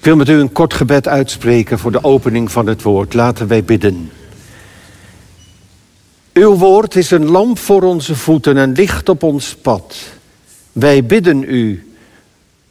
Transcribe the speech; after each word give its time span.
Ik 0.00 0.06
wil 0.06 0.16
met 0.16 0.28
u 0.28 0.32
een 0.32 0.52
kort 0.52 0.74
gebed 0.74 1.08
uitspreken 1.08 1.78
voor 1.78 1.92
de 1.92 2.04
opening 2.04 2.52
van 2.52 2.66
het 2.66 2.82
woord. 2.82 3.14
Laten 3.14 3.46
wij 3.46 3.64
bidden. 3.64 4.10
Uw 6.32 6.54
woord 6.54 6.96
is 6.96 7.10
een 7.10 7.24
lamp 7.24 7.58
voor 7.58 7.82
onze 7.82 8.16
voeten 8.16 8.56
en 8.56 8.72
licht 8.72 9.08
op 9.08 9.22
ons 9.22 9.54
pad. 9.54 9.96
Wij 10.72 11.04
bidden 11.04 11.42
u, 11.42 11.92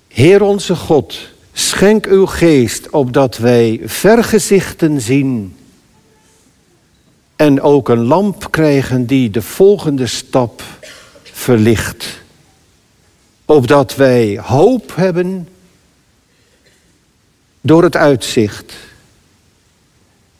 Heer 0.08 0.42
onze 0.42 0.76
God, 0.76 1.20
schenk 1.54 2.06
uw 2.06 2.26
geest 2.26 2.90
opdat 2.90 3.38
wij 3.38 3.82
vergezichten 3.86 5.02
zien 5.02 5.56
en 7.36 7.62
ook 7.62 7.90
een 7.90 8.04
lamp 8.04 8.52
krijgen 8.52 9.06
die 9.06 9.30
de 9.30 9.42
volgende 9.42 10.08
stap 10.08 10.64
verlicht. 11.24 12.22
Opdat 13.46 13.96
wij 13.96 14.40
hoop 14.42 14.96
hebben 14.96 15.48
door 17.70 17.84
het 17.84 17.96
uitzicht 17.96 18.74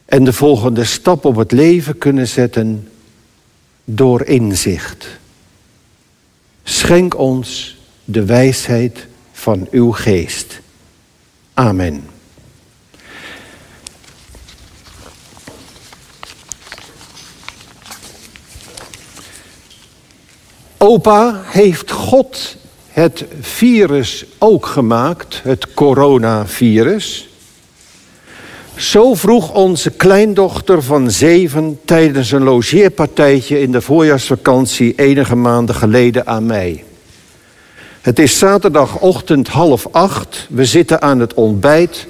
en 0.04 0.24
de 0.24 0.32
volgende 0.32 0.84
stap 0.84 1.24
op 1.24 1.36
het 1.36 1.52
leven 1.52 1.98
kunnen 1.98 2.28
zetten 2.28 2.88
door 3.84 4.22
inzicht. 4.22 5.06
Schenk 6.62 7.18
ons 7.18 7.76
de 8.04 8.24
wijsheid 8.24 9.06
van 9.32 9.66
uw 9.70 9.92
geest. 9.92 10.60
Amen. 11.54 12.08
Opa, 20.76 21.42
heeft 21.44 21.90
God 21.90 22.56
het 22.90 23.24
virus 23.40 24.24
ook 24.38 24.66
gemaakt, 24.66 25.40
het 25.42 25.74
coronavirus? 25.74 27.29
Zo 28.80 29.14
vroeg 29.14 29.54
onze 29.54 29.90
kleindochter 29.90 30.82
van 30.82 31.10
zeven 31.10 31.80
tijdens 31.84 32.30
een 32.30 32.42
logeerpartijtje 32.42 33.60
in 33.60 33.72
de 33.72 33.80
voorjaarsvakantie 33.80 34.94
enige 34.94 35.36
maanden 35.36 35.74
geleden 35.74 36.26
aan 36.26 36.46
mij. 36.46 36.84
Het 38.00 38.18
is 38.18 38.38
zaterdagochtend 38.38 39.48
half 39.48 39.86
acht. 39.90 40.46
We 40.50 40.64
zitten 40.64 41.02
aan 41.02 41.18
het 41.18 41.34
ontbijt 41.34 42.06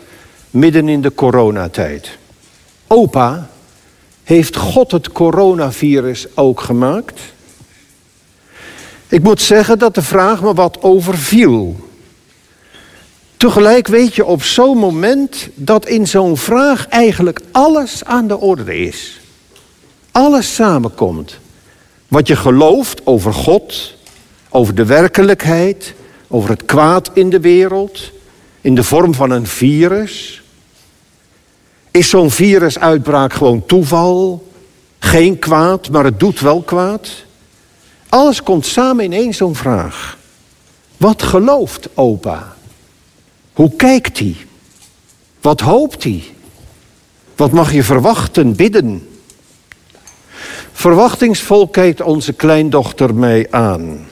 midden 0.51 0.89
in 0.89 1.01
de 1.01 1.15
coronatijd. 1.15 2.19
Opa, 2.87 3.49
heeft 4.25 4.57
God 4.57 4.91
het 4.91 5.13
coronavirus 5.13 6.27
ook 6.35 6.61
gemaakt? 6.61 7.21
Ik 9.09 9.23
moet 9.23 9.41
zeggen 9.41 9.79
dat 9.79 9.95
de 9.95 10.03
vraag 10.03 10.43
me 10.43 10.55
wat 10.55 10.83
overviel. 10.83 11.90
Tegelijk 13.41 13.87
weet 13.87 14.15
je 14.15 14.25
op 14.25 14.43
zo'n 14.43 14.79
moment 14.79 15.49
dat 15.55 15.87
in 15.87 16.07
zo'n 16.07 16.37
vraag 16.37 16.89
eigenlijk 16.89 17.41
alles 17.51 18.05
aan 18.05 18.29
de 18.29 18.39
orde 18.39 18.79
is. 18.79 19.21
Alles 20.11 20.55
samenkomt. 20.55 21.39
Wat 22.09 22.27
je 22.27 22.37
gelooft 22.37 23.07
over 23.07 23.33
God, 23.33 23.95
over 24.49 24.75
de 24.75 24.85
werkelijkheid, 24.85 25.95
over 26.29 26.51
het 26.51 26.65
kwaad 26.65 27.11
in 27.13 27.31
de 27.31 27.41
wereld, 27.41 28.11
in 28.61 28.75
de 28.75 28.83
vorm 28.83 29.15
van 29.15 29.31
een 29.31 29.47
virus. 29.47 30.43
Is 31.91 32.09
zo'n 32.09 32.31
virusuitbraak 32.31 33.33
gewoon 33.33 33.67
toeval? 33.67 34.49
Geen 34.99 35.39
kwaad, 35.39 35.91
maar 35.91 36.05
het 36.05 36.21
doet 36.21 36.41
wel 36.41 36.63
kwaad? 36.63 37.11
Alles 38.09 38.43
komt 38.43 38.67
samen 38.67 39.05
in 39.05 39.13
één 39.13 39.35
zo'n 39.35 39.55
vraag. 39.55 40.19
Wat 40.97 41.23
gelooft 41.23 41.89
opa? 41.95 42.59
Hoe 43.61 43.77
kijkt 43.77 44.19
hij? 44.19 44.37
Wat 45.41 45.61
hoopt 45.61 46.05
hij? 46.05 46.23
Wat 47.37 47.53
mag 47.53 47.73
je 47.73 47.83
verwachten, 47.83 48.57
bidden? 48.57 49.09
Verwachtingsvol 50.73 51.69
kijkt 51.69 52.01
onze 52.01 52.33
kleindochter 52.33 53.15
mij 53.15 53.47
aan. 53.51 54.09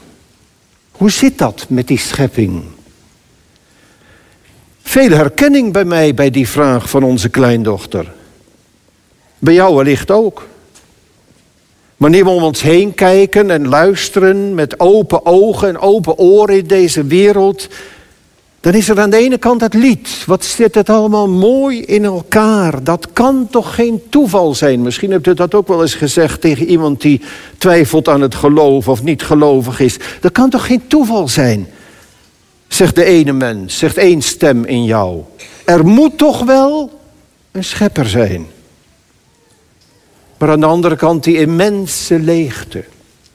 Hoe 0.90 1.10
zit 1.10 1.38
dat 1.38 1.66
met 1.68 1.86
die 1.86 1.98
schepping? 1.98 2.62
Veel 4.82 5.10
herkenning 5.10 5.72
bij 5.72 5.84
mij 5.84 6.14
bij 6.14 6.30
die 6.30 6.48
vraag 6.48 6.90
van 6.90 7.02
onze 7.02 7.28
kleindochter. 7.28 8.12
Bij 9.38 9.54
jou 9.54 9.76
wellicht 9.76 10.10
ook. 10.10 10.46
Wanneer 11.96 12.24
we 12.24 12.30
om 12.30 12.42
ons 12.42 12.62
heen 12.62 12.94
kijken 12.94 13.50
en 13.50 13.68
luisteren 13.68 14.54
met 14.54 14.80
open 14.80 15.26
ogen 15.26 15.68
en 15.68 15.78
open 15.78 16.18
oren 16.18 16.58
in 16.58 16.66
deze 16.66 17.04
wereld, 17.04 17.68
dan 18.68 18.76
is 18.76 18.88
er 18.88 19.00
aan 19.00 19.10
de 19.10 19.16
ene 19.16 19.38
kant 19.38 19.60
het 19.60 19.74
lied. 19.74 20.24
Wat 20.26 20.44
zit 20.44 20.74
het 20.74 20.88
allemaal 20.88 21.28
mooi 21.28 21.82
in 21.82 22.04
elkaar. 22.04 22.84
Dat 22.84 23.12
kan 23.12 23.46
toch 23.50 23.74
geen 23.74 24.02
toeval 24.08 24.54
zijn. 24.54 24.82
Misschien 24.82 25.10
hebt 25.10 25.26
u 25.26 25.34
dat 25.34 25.54
ook 25.54 25.68
wel 25.68 25.82
eens 25.82 25.94
gezegd 25.94 26.40
tegen 26.40 26.66
iemand 26.66 27.00
die 27.00 27.20
twijfelt 27.58 28.08
aan 28.08 28.20
het 28.20 28.34
geloof 28.34 28.88
of 28.88 29.02
niet 29.02 29.22
gelovig 29.22 29.80
is. 29.80 29.96
Dat 30.20 30.32
kan 30.32 30.50
toch 30.50 30.66
geen 30.66 30.86
toeval 30.86 31.28
zijn. 31.28 31.68
Zegt 32.66 32.94
de 32.94 33.04
ene 33.04 33.32
mens, 33.32 33.78
zegt 33.78 33.96
één 33.96 34.22
stem 34.22 34.64
in 34.64 34.84
jou. 34.84 35.20
Er 35.64 35.86
moet 35.86 36.18
toch 36.18 36.44
wel 36.44 37.00
een 37.52 37.64
schepper 37.64 38.08
zijn. 38.08 38.46
Maar 40.38 40.50
aan 40.50 40.60
de 40.60 40.66
andere 40.66 40.96
kant 40.96 41.24
die 41.24 41.38
immense 41.38 42.18
leegte. 42.18 42.84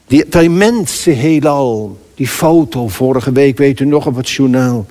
Die, 0.07 0.25
immense 0.29 1.09
heelal. 1.09 1.97
Die 2.15 2.27
foto 2.27 2.87
vorige 2.87 3.31
week, 3.31 3.57
weet 3.57 3.79
u 3.79 3.85
nog 3.85 4.05
op 4.05 4.15
het 4.15 4.29
journaal. 4.29 4.85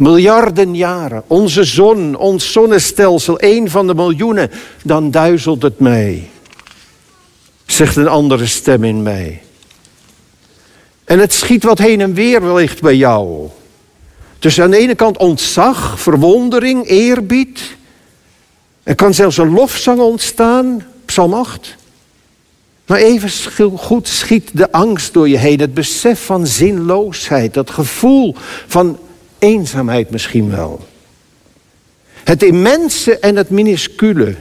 Miljarden 0.00 0.76
jaren, 0.76 1.22
onze 1.26 1.64
zon, 1.64 2.16
ons 2.16 2.52
zonnestelsel, 2.52 3.38
één 3.38 3.70
van 3.70 3.86
de 3.86 3.94
miljoenen, 3.94 4.50
dan 4.84 5.10
duizelt 5.10 5.62
het 5.62 5.78
mij. 5.78 6.30
Zegt 7.66 7.96
een 7.96 8.08
andere 8.08 8.46
stem 8.46 8.84
in 8.84 9.02
mij. 9.02 9.42
En 11.04 11.18
het 11.18 11.32
schiet 11.32 11.64
wat 11.64 11.78
heen 11.78 12.00
en 12.00 12.14
weer 12.14 12.42
wellicht 12.42 12.80
bij 12.80 12.96
jou. 12.96 13.48
Dus 14.38 14.60
aan 14.60 14.70
de 14.70 14.76
ene 14.76 14.94
kant 14.94 15.18
ontzag, 15.18 16.00
verwondering, 16.00 16.88
eerbied. 16.88 17.76
Er 18.82 18.94
kan 18.94 19.14
zelfs 19.14 19.36
een 19.36 19.52
lofzang 19.52 20.00
ontstaan, 20.00 20.86
Psalm 21.04 21.34
8. 21.34 21.76
Maar 22.86 22.98
even 22.98 23.30
goed 23.78 24.08
schiet 24.08 24.50
de 24.52 24.72
angst 24.72 25.12
door 25.12 25.28
je 25.28 25.38
heen, 25.38 25.60
het 25.60 25.74
besef 25.74 26.24
van 26.24 26.46
zinloosheid, 26.46 27.54
dat 27.54 27.70
gevoel 27.70 28.34
van 28.66 28.98
eenzaamheid 29.40 30.10
misschien 30.10 30.50
wel. 30.50 30.80
Het 32.24 32.42
immense 32.42 33.18
en 33.18 33.36
het 33.36 33.50
minuscule. 33.50 34.34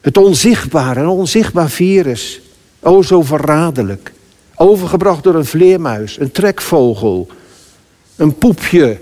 Het 0.00 0.16
onzichtbare, 0.16 1.00
een 1.00 1.08
onzichtbaar 1.08 1.70
virus. 1.70 2.40
O 2.80 3.02
zo 3.02 3.22
verraderlijk. 3.22 4.12
Overgebracht 4.54 5.22
door 5.22 5.34
een 5.34 5.44
vleermuis, 5.44 6.20
een 6.20 6.32
trekvogel, 6.32 7.28
een 8.16 8.34
poepje 8.34 8.98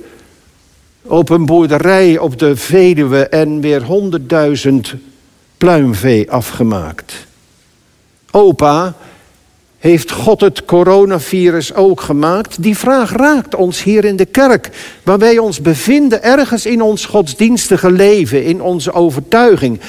op 1.02 1.28
een 1.28 1.46
boerderij 1.46 2.18
op 2.18 2.38
de 2.38 2.56
Veluwe 2.56 3.28
en 3.28 3.60
weer 3.60 3.82
honderdduizend 3.82 4.94
pluimvee 5.56 6.30
afgemaakt. 6.30 7.26
Opa, 8.30 8.96
heeft 9.78 10.10
God 10.10 10.41
het 10.41 10.64
coronavirus 10.64 11.75
ook 11.75 12.00
gemaakt? 12.00 12.62
Die 12.62 12.78
vraag 12.78 13.12
raakt 13.12 13.54
ons 13.54 13.82
hier 13.82 14.04
in 14.04 14.16
de 14.16 14.25
kerk, 14.25 14.70
waar 15.03 15.19
wij 15.19 15.38
ons 15.38 15.60
bevinden, 15.60 16.22
ergens 16.22 16.66
in 16.66 16.82
ons 16.82 17.04
godsdienstige 17.04 17.91
leven, 17.91 18.44
in 18.44 18.62
onze 18.62 18.92
overtuiging. 18.92 19.81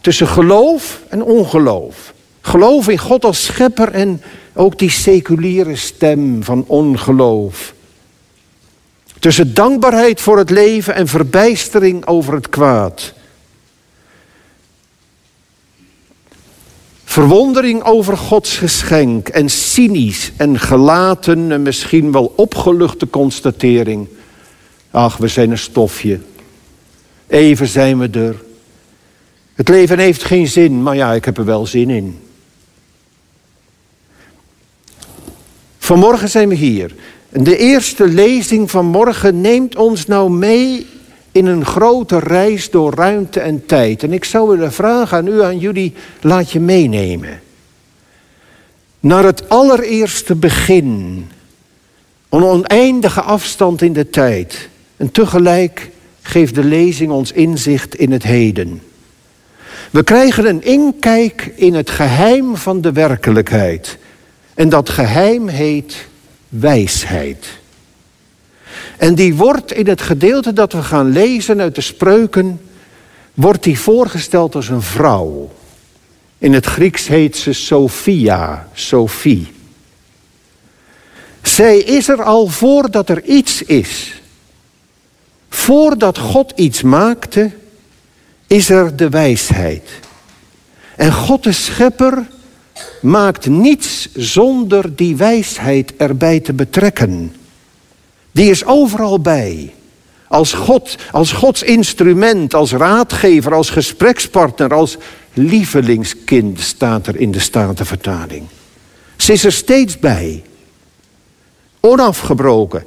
Tussen 0.00 0.28
geloof 0.28 1.00
en 1.08 1.22
ongeloof. 1.22 2.12
Geloof 2.40 2.88
in 2.88 2.98
God 2.98 3.24
als 3.24 3.44
schepper 3.44 3.92
en 3.92 4.22
ook 4.54 4.78
die 4.78 4.90
seculiere 4.90 5.76
stem 5.76 6.42
van 6.44 6.64
ongeloof. 6.66 7.74
Tussen 9.18 9.54
dankbaarheid 9.54 10.20
voor 10.20 10.38
het 10.38 10.50
leven 10.50 10.94
en 10.94 11.08
verbijstering 11.08 12.06
over 12.06 12.34
het 12.34 12.48
kwaad. 12.48 13.12
Verwondering 17.08 17.82
over 17.82 18.16
Gods 18.16 18.56
geschenk 18.56 19.28
en 19.28 19.48
cynisch 19.48 20.32
en 20.36 20.58
gelaten 20.58 21.52
en 21.52 21.62
misschien 21.62 22.12
wel 22.12 22.32
opgeluchte 22.36 23.10
constatering. 23.10 24.08
Ach, 24.90 25.16
we 25.16 25.28
zijn 25.28 25.50
een 25.50 25.58
stofje. 25.58 26.20
Even 27.26 27.66
zijn 27.66 27.98
we 27.98 28.08
er. 28.18 28.36
Het 29.54 29.68
leven 29.68 29.98
heeft 29.98 30.24
geen 30.24 30.48
zin, 30.48 30.82
maar 30.82 30.96
ja, 30.96 31.12
ik 31.12 31.24
heb 31.24 31.38
er 31.38 31.44
wel 31.44 31.66
zin 31.66 31.90
in. 31.90 32.18
Vanmorgen 35.78 36.28
zijn 36.28 36.48
we 36.48 36.54
hier. 36.54 36.94
De 37.30 37.56
eerste 37.56 38.08
lezing 38.08 38.70
van 38.70 38.86
morgen 38.86 39.40
neemt 39.40 39.76
ons 39.76 40.06
nou 40.06 40.30
mee 40.30 40.86
in 41.38 41.46
een 41.46 41.64
grote 41.64 42.18
reis 42.18 42.70
door 42.70 42.94
ruimte 42.94 43.40
en 43.40 43.66
tijd. 43.66 44.02
En 44.02 44.12
ik 44.12 44.24
zou 44.24 44.48
willen 44.48 44.72
vragen 44.72 45.16
aan 45.16 45.26
u, 45.26 45.42
aan 45.42 45.58
jullie, 45.58 45.94
laat 46.20 46.50
je 46.50 46.60
meenemen. 46.60 47.40
Naar 49.00 49.24
het 49.24 49.48
allereerste 49.48 50.34
begin. 50.34 51.26
Een 52.28 52.44
oneindige 52.44 53.20
afstand 53.20 53.82
in 53.82 53.92
de 53.92 54.10
tijd. 54.10 54.68
En 54.96 55.10
tegelijk 55.10 55.90
geeft 56.22 56.54
de 56.54 56.64
lezing 56.64 57.10
ons 57.10 57.32
inzicht 57.32 57.94
in 57.94 58.12
het 58.12 58.22
heden. 58.22 58.82
We 59.90 60.02
krijgen 60.02 60.46
een 60.46 60.64
inkijk 60.64 61.52
in 61.54 61.74
het 61.74 61.90
geheim 61.90 62.56
van 62.56 62.80
de 62.80 62.92
werkelijkheid. 62.92 63.98
En 64.54 64.68
dat 64.68 64.88
geheim 64.88 65.48
heet 65.48 66.06
wijsheid. 66.48 67.46
En 68.96 69.14
die 69.14 69.34
wordt 69.34 69.72
in 69.72 69.88
het 69.88 70.00
gedeelte 70.00 70.52
dat 70.52 70.72
we 70.72 70.82
gaan 70.82 71.12
lezen 71.12 71.60
uit 71.60 71.74
de 71.74 71.80
spreuken, 71.80 72.60
wordt 73.34 73.62
die 73.62 73.80
voorgesteld 73.80 74.54
als 74.54 74.68
een 74.68 74.82
vrouw. 74.82 75.50
In 76.38 76.52
het 76.52 76.66
Grieks 76.66 77.06
heet 77.06 77.36
ze 77.36 77.52
Sophia, 77.52 78.68
Sophie. 78.72 79.52
Zij 81.42 81.78
is 81.78 82.08
er 82.08 82.22
al 82.22 82.46
voordat 82.46 83.08
er 83.08 83.24
iets 83.24 83.62
is. 83.62 84.22
Voordat 85.48 86.18
God 86.18 86.52
iets 86.56 86.82
maakte, 86.82 87.50
is 88.46 88.70
er 88.70 88.96
de 88.96 89.08
wijsheid. 89.08 89.88
En 90.96 91.12
God 91.12 91.42
de 91.42 91.52
Schepper 91.52 92.26
maakt 93.00 93.46
niets 93.46 94.08
zonder 94.14 94.96
die 94.96 95.16
wijsheid 95.16 95.96
erbij 95.96 96.40
te 96.40 96.52
betrekken. 96.52 97.34
Die 98.38 98.50
is 98.50 98.64
overal 98.64 99.20
bij. 99.20 99.74
Als 100.28 100.52
God, 100.52 100.96
als 101.10 101.32
Gods 101.32 101.62
instrument, 101.62 102.54
als 102.54 102.72
raadgever, 102.72 103.54
als 103.54 103.70
gesprekspartner, 103.70 104.74
als 104.74 104.96
lievelingskind 105.32 106.60
staat 106.60 107.06
er 107.06 107.16
in 107.16 107.30
de 107.30 107.38
Statenvertaling. 107.38 108.46
Ze 109.16 109.32
is 109.32 109.44
er 109.44 109.52
steeds 109.52 109.98
bij. 109.98 110.42
Onafgebroken. 111.80 112.84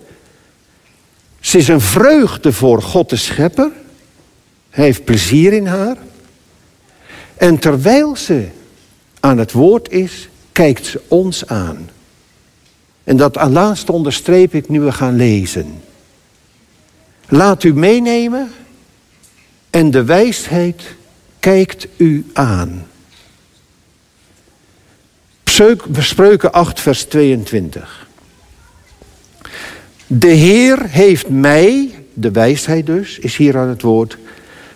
Ze 1.40 1.58
is 1.58 1.68
een 1.68 1.82
vreugde 1.82 2.54
voor 2.54 2.82
God 2.82 3.10
de 3.10 3.16
Schepper. 3.16 3.72
Hij 4.70 4.86
heeft 4.86 5.04
plezier 5.04 5.54
in 5.54 5.66
haar. 5.66 5.98
En 7.36 7.60
terwijl 7.60 8.16
ze 8.16 8.48
aan 9.20 9.38
het 9.38 9.52
woord 9.52 9.90
is, 9.90 10.30
kijkt 10.52 10.86
ze 10.86 11.02
ons 11.08 11.48
aan. 11.48 11.90
En 13.04 13.18
dat 13.18 13.38
aan 13.38 13.52
laatste 13.52 13.92
onderstreep 13.92 14.54
ik 14.54 14.70
nu 14.70 14.80
we 14.82 14.92
gaan 14.92 15.16
lezen. 15.16 15.82
Laat 17.28 17.64
u 17.64 17.74
meenemen 17.74 18.52
en 19.70 19.92
de 19.92 20.04
wijsheid 20.04 20.96
kijkt 21.40 21.88
u 21.98 22.26
aan. 22.34 22.86
Spreuken 26.00 26.52
8, 26.52 26.80
vers 26.80 27.04
22. 27.04 28.08
De 30.08 30.28
Heer 30.28 30.80
heeft 30.88 31.30
mij, 31.30 31.90
de 32.14 32.32
wijsheid 32.32 32.86
dus, 32.86 33.20
is 33.20 33.36
hier 33.36 33.58
aan 33.58 33.68
het 33.68 33.82
woord. 33.82 34.18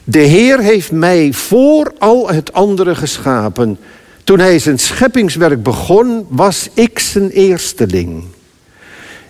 De 0.04 0.20
Heer 0.20 0.60
heeft 0.60 0.92
mij 0.92 1.34
voor 1.34 1.94
al 1.98 2.30
het 2.30 2.54
andere 2.54 2.96
geschapen. 2.96 3.78
Toen 4.26 4.40
hij 4.40 4.60
zijn 4.60 4.80
scheppingswerk 4.80 5.64
begon, 5.64 6.26
was 6.30 6.70
ik 6.74 7.00
zijn 7.00 7.30
eersteling. 7.30 8.24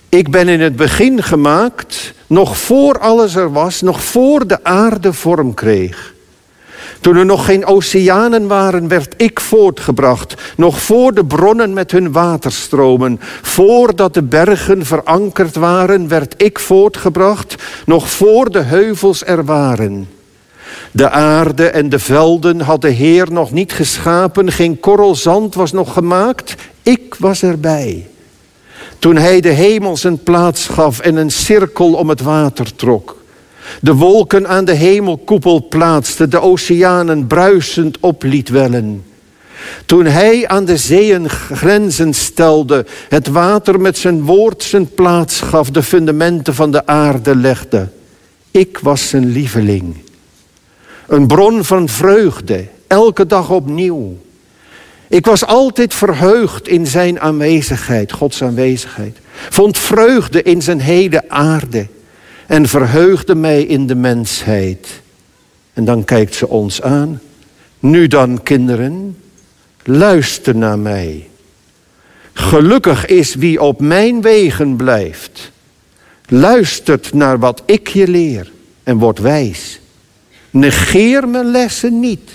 Ik 0.09 0.31
ben 0.31 0.47
in 0.47 0.62
het 0.62 0.75
begin 0.75 1.24
gemaakt, 1.24 2.13
nog 2.27 2.57
voor 2.57 3.00
alles 3.00 3.36
er 3.36 3.51
was, 3.51 3.81
nog 3.81 4.03
voor 4.03 4.47
de 4.47 4.63
aarde 4.63 5.13
vorm 5.13 5.53
kreeg. 5.53 6.13
Toen 7.00 7.15
er 7.15 7.25
nog 7.25 7.45
geen 7.45 7.65
oceanen 7.65 8.47
waren, 8.47 8.88
werd 8.88 9.13
ik 9.18 9.39
voortgebracht. 9.39 10.33
Nog 10.57 10.81
voor 10.81 11.13
de 11.13 11.25
bronnen 11.25 11.74
met 11.74 11.91
hun 11.91 12.12
waterstromen. 12.12 13.19
Voordat 13.41 14.13
de 14.13 14.24
bergen 14.24 14.86
verankerd 14.86 15.56
waren, 15.56 16.07
werd 16.07 16.33
ik 16.38 16.59
voortgebracht. 16.59 17.56
Nog 17.86 18.09
voor 18.09 18.51
de 18.51 18.62
heuvels 18.62 19.25
er 19.25 19.45
waren. 19.45 20.14
De 20.95 21.09
aarde 21.09 21.69
en 21.69 21.89
de 21.89 22.00
velden 22.00 22.62
had 22.62 22.81
de 22.81 22.89
Heer 22.89 23.31
nog 23.31 23.51
niet 23.51 23.74
geschapen. 23.74 24.51
Geen 24.51 24.80
korrel 24.80 25.15
zand 25.15 25.56
was 25.56 25.71
nog 25.71 25.94
gemaakt. 25.94 26.56
Ik 26.83 27.15
was 27.19 27.44
erbij. 27.44 28.07
Toen 29.00 29.15
hij 29.15 29.42
de 29.42 29.50
hemels 29.50 30.03
een 30.03 30.24
plaats 30.24 30.68
gaf 30.68 31.00
en 31.00 31.15
een 31.15 31.31
cirkel 31.31 31.94
om 31.94 32.09
het 32.09 32.21
water 32.21 32.75
trok. 32.75 33.24
De 33.81 33.94
wolken 33.94 34.47
aan 34.47 34.65
de 34.65 34.74
hemelkoepel 34.74 35.68
plaatste, 35.69 36.27
de 36.27 36.42
oceanen 36.42 37.27
bruisend 37.27 38.00
op 38.00 38.24
liet 38.24 38.50
wellen. 38.50 39.03
Toen 39.86 40.06
hij 40.06 40.48
aan 40.48 40.65
de 40.65 40.77
zeeën 40.77 41.30
grenzen 41.30 42.13
stelde, 42.13 42.86
het 43.09 43.27
water 43.27 43.80
met 43.80 43.98
zijn 43.98 44.24
woord 44.24 44.63
zijn 44.63 44.94
plaats 44.94 45.39
gaf, 45.39 45.69
de 45.69 45.83
fundamenten 45.83 46.56
van 46.56 46.71
de 46.71 46.86
aarde 46.86 47.36
legde. 47.36 47.88
Ik 48.51 48.80
was 48.81 49.09
zijn 49.09 49.31
lieveling. 49.31 50.04
Een 51.07 51.27
bron 51.27 51.63
van 51.63 51.89
vreugde, 51.89 52.65
elke 52.87 53.25
dag 53.25 53.49
opnieuw. 53.49 54.17
Ik 55.07 55.25
was 55.25 55.45
altijd 55.45 55.93
verheugd 55.93 56.67
in 56.67 56.87
zijn 56.87 57.19
aanwezigheid, 57.19 58.11
Gods 58.11 58.43
aanwezigheid. 58.43 59.17
Vond 59.49 59.77
vreugde 59.77 60.41
in 60.41 60.61
zijn 60.61 60.79
hele 60.79 61.29
aarde 61.29 61.87
en 62.47 62.67
verheugde 62.67 63.35
mij 63.35 63.63
in 63.63 63.87
de 63.87 63.95
mensheid. 63.95 64.87
En 65.73 65.85
dan 65.85 66.03
kijkt 66.03 66.35
ze 66.35 66.47
ons 66.47 66.81
aan. 66.81 67.21
Nu 67.79 68.07
dan, 68.07 68.43
kinderen, 68.43 69.17
luister 69.83 70.55
naar 70.55 70.79
mij. 70.79 71.29
Gelukkig 72.33 73.05
is 73.05 73.35
wie 73.35 73.61
op 73.61 73.81
mijn 73.81 74.21
wegen 74.21 74.75
blijft. 74.75 75.51
Luistert 76.27 77.13
naar 77.13 77.39
wat 77.39 77.63
ik 77.65 77.87
je 77.87 78.07
leer 78.07 78.51
en 78.83 78.97
wordt 78.97 79.19
wijs. 79.19 79.79
Negeer 80.55 81.27
mijn 81.27 81.45
lessen 81.45 81.99
niet. 81.99 82.31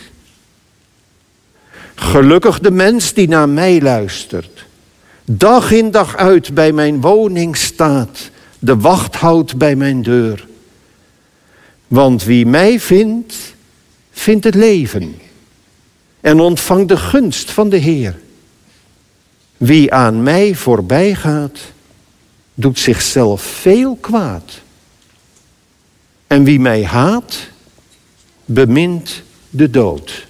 Gelukkig 1.94 2.60
de 2.60 2.70
mens 2.70 3.12
die 3.12 3.28
naar 3.28 3.48
mij 3.48 3.80
luistert. 3.80 4.66
Dag 5.24 5.70
in 5.70 5.90
dag 5.90 6.16
uit 6.16 6.54
bij 6.54 6.72
mijn 6.72 7.00
woning 7.00 7.56
staat. 7.56 8.30
De 8.58 8.76
wacht 8.76 9.14
houdt 9.14 9.56
bij 9.56 9.76
mijn 9.76 10.02
deur. 10.02 10.46
Want 11.86 12.24
wie 12.24 12.46
mij 12.46 12.80
vindt, 12.80 13.34
vindt 14.10 14.44
het 14.44 14.54
leven. 14.54 15.14
En 16.20 16.40
ontvangt 16.40 16.88
de 16.88 16.96
gunst 16.96 17.50
van 17.50 17.68
de 17.68 17.76
Heer. 17.76 18.18
Wie 19.56 19.92
aan 19.92 20.22
mij 20.22 20.54
voorbij 20.54 21.14
gaat, 21.14 21.58
doet 22.54 22.78
zichzelf 22.78 23.42
veel 23.42 23.96
kwaad. 24.00 24.60
En 26.26 26.44
wie 26.44 26.60
mij 26.60 26.84
haat, 26.84 27.48
bemint 28.52 29.22
de 29.50 29.70
dood. 29.70 30.26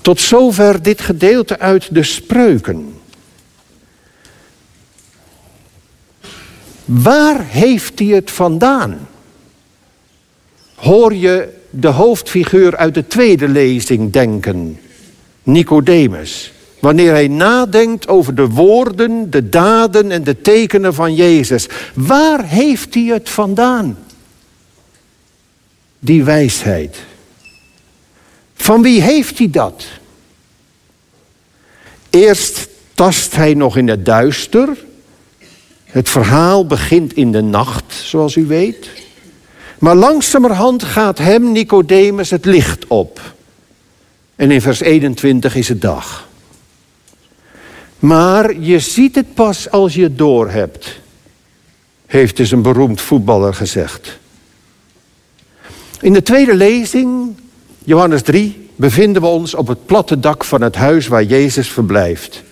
Tot 0.00 0.20
zover 0.20 0.82
dit 0.82 1.00
gedeelte 1.00 1.58
uit 1.58 1.94
de 1.94 2.02
spreuken. 2.02 2.94
Waar 6.84 7.44
heeft 7.44 7.98
hij 7.98 8.08
het 8.08 8.30
vandaan? 8.30 9.08
Hoor 10.74 11.14
je 11.14 11.58
de 11.70 11.88
hoofdfiguur 11.88 12.76
uit 12.76 12.94
de 12.94 13.06
tweede 13.06 13.48
lezing 13.48 14.12
denken, 14.12 14.80
Nicodemus, 15.42 16.52
wanneer 16.80 17.12
hij 17.12 17.28
nadenkt 17.28 18.08
over 18.08 18.34
de 18.34 18.48
woorden, 18.48 19.30
de 19.30 19.48
daden 19.48 20.10
en 20.10 20.24
de 20.24 20.40
tekenen 20.40 20.94
van 20.94 21.14
Jezus. 21.14 21.68
Waar 21.94 22.44
heeft 22.44 22.94
hij 22.94 23.04
het 23.04 23.30
vandaan? 23.30 23.98
Die 26.00 26.24
wijsheid. 26.24 26.96
Van 28.54 28.82
wie 28.82 29.02
heeft 29.02 29.38
hij 29.38 29.50
dat? 29.50 29.84
Eerst 32.10 32.68
tast 32.94 33.36
hij 33.36 33.54
nog 33.54 33.76
in 33.76 33.88
het 33.88 34.04
duister. 34.04 34.68
Het 35.84 36.08
verhaal 36.08 36.66
begint 36.66 37.12
in 37.12 37.32
de 37.32 37.42
nacht, 37.42 37.92
zoals 37.92 38.36
u 38.36 38.46
weet. 38.46 38.88
Maar 39.78 39.94
langzamerhand 39.94 40.82
gaat 40.82 41.18
hem, 41.18 41.52
Nicodemus, 41.52 42.30
het 42.30 42.44
licht 42.44 42.86
op. 42.86 43.20
En 44.36 44.50
in 44.50 44.60
vers 44.60 44.80
21 44.80 45.54
is 45.54 45.68
het 45.68 45.80
dag. 45.80 46.28
Maar 47.98 48.60
je 48.60 48.78
ziet 48.78 49.14
het 49.14 49.34
pas 49.34 49.70
als 49.70 49.94
je 49.94 50.02
het 50.02 50.18
doorhebt, 50.18 51.00
heeft 52.06 52.36
dus 52.36 52.50
een 52.50 52.62
beroemd 52.62 53.00
voetballer 53.00 53.54
gezegd. 53.54 54.18
In 56.00 56.12
de 56.12 56.22
tweede 56.22 56.54
lezing 56.54 57.36
Johannes 57.84 58.22
3 58.22 58.68
bevinden 58.76 59.22
we 59.22 59.28
ons 59.28 59.54
op 59.54 59.66
het 59.66 59.86
platte 59.86 60.20
dak 60.20 60.44
van 60.44 60.62
het 60.62 60.74
huis 60.74 61.06
waar 61.06 61.24
Jezus 61.24 61.68
verblijft. 61.68 62.42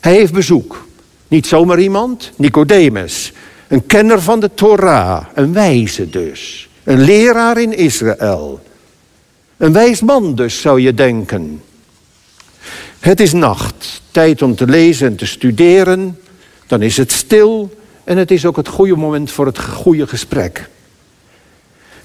Hij 0.00 0.14
heeft 0.14 0.32
bezoek. 0.32 0.86
Niet 1.28 1.46
zomaar 1.46 1.80
iemand, 1.80 2.32
Nicodemus. 2.36 3.32
Een 3.68 3.86
kenner 3.86 4.22
van 4.22 4.40
de 4.40 4.50
Torah, 4.54 5.26
een 5.34 5.52
wijze 5.52 6.10
dus. 6.10 6.68
Een 6.84 7.00
leraar 7.00 7.60
in 7.60 7.76
Israël. 7.76 8.60
Een 9.56 9.72
wijs 9.72 10.00
man 10.00 10.34
dus, 10.34 10.60
zou 10.60 10.80
je 10.80 10.94
denken. 10.94 11.62
Het 12.98 13.20
is 13.20 13.32
nacht, 13.32 14.02
tijd 14.10 14.42
om 14.42 14.54
te 14.54 14.66
lezen 14.66 15.06
en 15.06 15.16
te 15.16 15.26
studeren. 15.26 16.18
Dan 16.66 16.82
is 16.82 16.96
het 16.96 17.12
stil 17.12 17.78
en 18.04 18.16
het 18.16 18.30
is 18.30 18.46
ook 18.46 18.56
het 18.56 18.68
goede 18.68 18.96
moment 18.96 19.30
voor 19.30 19.46
het 19.46 19.58
goede 19.58 20.06
gesprek. 20.06 20.68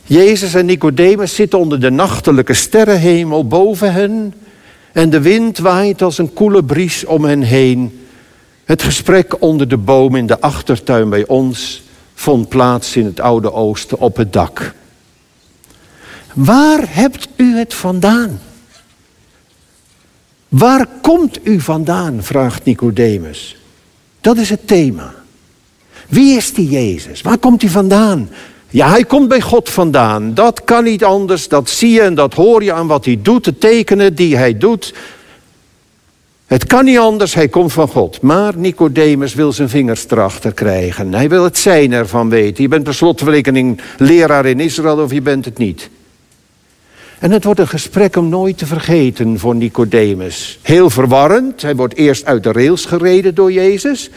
Jezus 0.03 0.53
en 0.53 0.65
Nicodemus 0.65 1.35
zitten 1.35 1.59
onder 1.59 1.79
de 1.79 1.89
nachtelijke 1.89 2.53
sterrenhemel 2.53 3.47
boven 3.47 3.93
hen 3.93 4.33
en 4.91 5.09
de 5.09 5.21
wind 5.21 5.57
waait 5.57 6.01
als 6.01 6.17
een 6.17 6.33
koele 6.33 6.63
bries 6.63 7.05
om 7.05 7.23
hen 7.23 7.41
heen. 7.41 8.05
Het 8.65 8.81
gesprek 8.81 9.41
onder 9.41 9.67
de 9.67 9.77
boom 9.77 10.15
in 10.15 10.27
de 10.27 10.39
achtertuin 10.39 11.09
bij 11.09 11.27
ons 11.27 11.81
vond 12.13 12.49
plaats 12.49 12.95
in 12.95 13.05
het 13.05 13.19
Oude 13.19 13.53
Oosten 13.53 13.99
op 13.99 14.17
het 14.17 14.33
dak. 14.33 14.73
Waar 16.33 16.83
hebt 16.87 17.27
u 17.35 17.57
het 17.57 17.73
vandaan? 17.73 18.41
Waar 20.47 20.87
komt 21.01 21.39
u 21.47 21.59
vandaan? 21.59 22.23
vraagt 22.23 22.65
Nicodemus. 22.65 23.57
Dat 24.21 24.37
is 24.37 24.49
het 24.49 24.67
thema. 24.67 25.13
Wie 26.07 26.37
is 26.37 26.53
die 26.53 26.69
Jezus? 26.69 27.21
Waar 27.21 27.37
komt 27.37 27.61
hij 27.61 27.71
vandaan? 27.71 28.29
Ja, 28.73 28.89
hij 28.89 29.03
komt 29.03 29.27
bij 29.27 29.41
God 29.41 29.69
vandaan. 29.69 30.33
Dat 30.33 30.63
kan 30.63 30.83
niet 30.83 31.03
anders. 31.03 31.47
Dat 31.47 31.69
zie 31.69 31.91
je 31.91 32.01
en 32.01 32.15
dat 32.15 32.33
hoor 32.33 32.63
je 32.63 32.73
aan 32.73 32.87
wat 32.87 33.05
hij 33.05 33.19
doet, 33.21 33.43
de 33.43 33.57
tekenen 33.57 34.15
die 34.15 34.37
hij 34.37 34.57
doet. 34.57 34.93
Het 36.45 36.65
kan 36.65 36.85
niet 36.85 36.97
anders, 36.97 37.33
hij 37.33 37.47
komt 37.47 37.73
van 37.73 37.87
God. 37.87 38.21
Maar 38.21 38.57
Nicodemus 38.57 39.33
wil 39.33 39.51
zijn 39.51 39.69
vingers 39.69 40.05
erachter 40.09 40.53
krijgen. 40.53 41.13
Hij 41.13 41.29
wil 41.29 41.43
het 41.43 41.57
zijn 41.57 41.91
ervan 41.91 42.29
weten. 42.29 42.63
Je 42.63 42.69
bent 42.69 42.83
per 42.83 42.93
slotverrekening 42.93 43.81
leraar 43.97 44.45
in 44.45 44.59
Israël 44.59 44.99
of 44.99 45.11
je 45.11 45.21
bent 45.21 45.45
het 45.45 45.57
niet. 45.57 45.89
En 47.19 47.31
het 47.31 47.43
wordt 47.43 47.59
een 47.59 47.67
gesprek 47.67 48.15
om 48.15 48.29
nooit 48.29 48.57
te 48.57 48.65
vergeten 48.65 49.39
voor 49.39 49.55
Nicodemus. 49.55 50.59
Heel 50.61 50.89
verwarrend. 50.89 51.61
Hij 51.61 51.75
wordt 51.75 51.95
eerst 51.95 52.25
uit 52.25 52.43
de 52.43 52.51
rails 52.51 52.85
gereden 52.85 53.35
door 53.35 53.51
Jezus. 53.51 54.09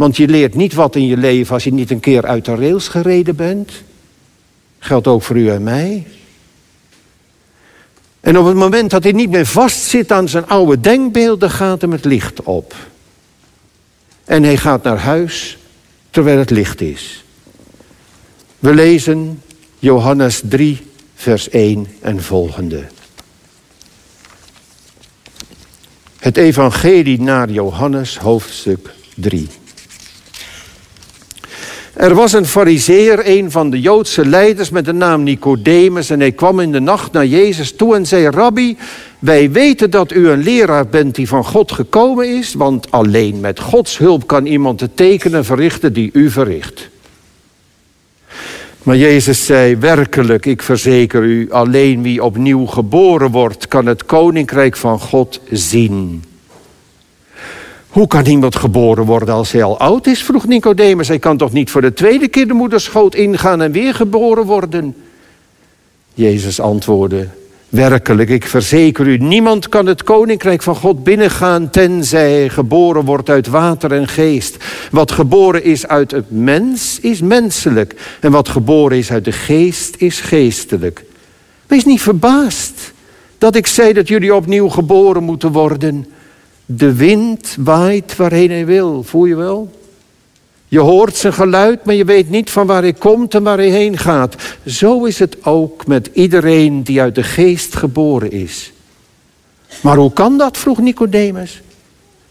Want 0.00 0.16
je 0.16 0.28
leert 0.28 0.54
niet 0.54 0.74
wat 0.74 0.96
in 0.96 1.06
je 1.06 1.16
leven 1.16 1.54
als 1.54 1.64
je 1.64 1.72
niet 1.72 1.90
een 1.90 2.00
keer 2.00 2.26
uit 2.26 2.44
de 2.44 2.54
rails 2.54 2.88
gereden 2.88 3.36
bent. 3.36 3.70
Geldt 4.78 5.06
ook 5.06 5.22
voor 5.22 5.36
u 5.36 5.50
en 5.50 5.62
mij. 5.62 6.06
En 8.20 8.38
op 8.38 8.46
het 8.46 8.56
moment 8.56 8.90
dat 8.90 9.02
hij 9.02 9.12
niet 9.12 9.30
meer 9.30 9.46
vastzit 9.46 10.12
aan 10.12 10.28
zijn 10.28 10.46
oude 10.46 10.80
denkbeelden, 10.80 11.50
gaat 11.50 11.80
hem 11.80 11.92
het 11.92 12.04
licht 12.04 12.42
op. 12.42 12.74
En 14.24 14.42
hij 14.42 14.56
gaat 14.56 14.82
naar 14.82 14.98
huis 14.98 15.58
terwijl 16.10 16.38
het 16.38 16.50
licht 16.50 16.80
is. 16.80 17.24
We 18.58 18.74
lezen 18.74 19.42
Johannes 19.78 20.42
3, 20.48 20.86
vers 21.14 21.48
1 21.48 21.86
en 22.00 22.22
volgende. 22.22 22.86
Het 26.18 26.36
Evangelie 26.36 27.20
naar 27.20 27.50
Johannes, 27.50 28.18
hoofdstuk 28.18 28.90
3. 29.14 29.48
Er 32.00 32.14
was 32.14 32.32
een 32.32 32.46
fariseer, 32.46 33.20
een 33.24 33.50
van 33.50 33.70
de 33.70 33.80
Joodse 33.80 34.26
leiders 34.26 34.70
met 34.70 34.84
de 34.84 34.92
naam 34.92 35.22
Nicodemus... 35.22 36.10
en 36.10 36.20
hij 36.20 36.32
kwam 36.32 36.60
in 36.60 36.72
de 36.72 36.80
nacht 36.80 37.12
naar 37.12 37.26
Jezus 37.26 37.72
toe 37.72 37.94
en 37.94 38.06
zei... 38.06 38.28
Rabbi, 38.28 38.76
wij 39.18 39.50
weten 39.50 39.90
dat 39.90 40.12
u 40.12 40.28
een 40.28 40.42
leraar 40.42 40.86
bent 40.86 41.14
die 41.14 41.28
van 41.28 41.44
God 41.44 41.72
gekomen 41.72 42.36
is... 42.38 42.54
want 42.54 42.90
alleen 42.90 43.40
met 43.40 43.60
Gods 43.60 43.98
hulp 43.98 44.26
kan 44.26 44.46
iemand 44.46 44.78
de 44.78 44.94
tekenen 44.94 45.44
verrichten 45.44 45.92
die 45.92 46.10
u 46.12 46.30
verricht. 46.30 46.88
Maar 48.82 48.96
Jezus 48.96 49.46
zei, 49.46 49.76
werkelijk, 49.76 50.46
ik 50.46 50.62
verzeker 50.62 51.22
u... 51.22 51.50
alleen 51.50 52.02
wie 52.02 52.24
opnieuw 52.24 52.66
geboren 52.66 53.30
wordt, 53.30 53.68
kan 53.68 53.86
het 53.86 54.04
koninkrijk 54.04 54.76
van 54.76 55.00
God 55.00 55.40
zien... 55.50 56.22
Hoe 57.90 58.06
kan 58.06 58.26
iemand 58.26 58.56
geboren 58.56 59.04
worden 59.04 59.34
als 59.34 59.52
hij 59.52 59.62
al 59.62 59.78
oud 59.78 60.06
is? 60.06 60.22
vroeg 60.22 60.46
Nicodemus. 60.46 61.08
Hij 61.08 61.18
kan 61.18 61.36
toch 61.36 61.52
niet 61.52 61.70
voor 61.70 61.80
de 61.80 61.92
tweede 61.92 62.28
keer 62.28 62.46
de 62.48 62.54
moederschoot 62.54 63.14
ingaan 63.14 63.62
en 63.62 63.72
weer 63.72 63.94
geboren 63.94 64.44
worden? 64.44 64.96
Jezus 66.14 66.60
antwoordde: 66.60 67.28
Werkelijk, 67.68 68.28
ik 68.28 68.46
verzeker 68.46 69.06
u, 69.06 69.16
niemand 69.16 69.68
kan 69.68 69.86
het 69.86 70.02
koninkrijk 70.02 70.62
van 70.62 70.76
God 70.76 71.04
binnengaan 71.04 71.70
tenzij 71.70 72.32
hij 72.32 72.48
geboren 72.48 73.04
wordt 73.04 73.28
uit 73.28 73.46
water 73.46 73.92
en 73.92 74.08
geest. 74.08 74.56
Wat 74.90 75.12
geboren 75.12 75.64
is 75.64 75.86
uit 75.86 76.10
het 76.10 76.30
mens 76.30 77.00
is 77.00 77.20
menselijk 77.20 78.16
en 78.20 78.30
wat 78.30 78.48
geboren 78.48 78.98
is 78.98 79.12
uit 79.12 79.24
de 79.24 79.32
geest 79.32 79.94
is 79.98 80.20
geestelijk. 80.20 81.04
Wees 81.66 81.84
niet 81.84 82.02
verbaasd 82.02 82.92
dat 83.38 83.56
ik 83.56 83.66
zei 83.66 83.92
dat 83.92 84.08
jullie 84.08 84.34
opnieuw 84.34 84.68
geboren 84.68 85.22
moeten 85.22 85.52
worden. 85.52 86.06
De 86.72 86.94
wind 86.94 87.56
waait 87.58 88.16
waarheen 88.16 88.50
hij 88.50 88.66
wil, 88.66 89.02
voel 89.02 89.24
je 89.24 89.34
wel? 89.34 89.70
Je 90.68 90.78
hoort 90.78 91.16
zijn 91.16 91.32
geluid, 91.32 91.84
maar 91.84 91.94
je 91.94 92.04
weet 92.04 92.30
niet 92.30 92.50
van 92.50 92.66
waar 92.66 92.82
hij 92.82 92.92
komt 92.92 93.34
en 93.34 93.42
waar 93.42 93.56
hij 93.56 93.68
heen 93.68 93.98
gaat. 93.98 94.36
Zo 94.66 95.04
is 95.04 95.18
het 95.18 95.44
ook 95.44 95.86
met 95.86 96.10
iedereen 96.12 96.82
die 96.82 97.00
uit 97.00 97.14
de 97.14 97.22
geest 97.22 97.76
geboren 97.76 98.30
is. 98.30 98.72
Maar 99.82 99.96
hoe 99.96 100.12
kan 100.12 100.38
dat? 100.38 100.58
vroeg 100.58 100.78
Nicodemus. 100.78 101.62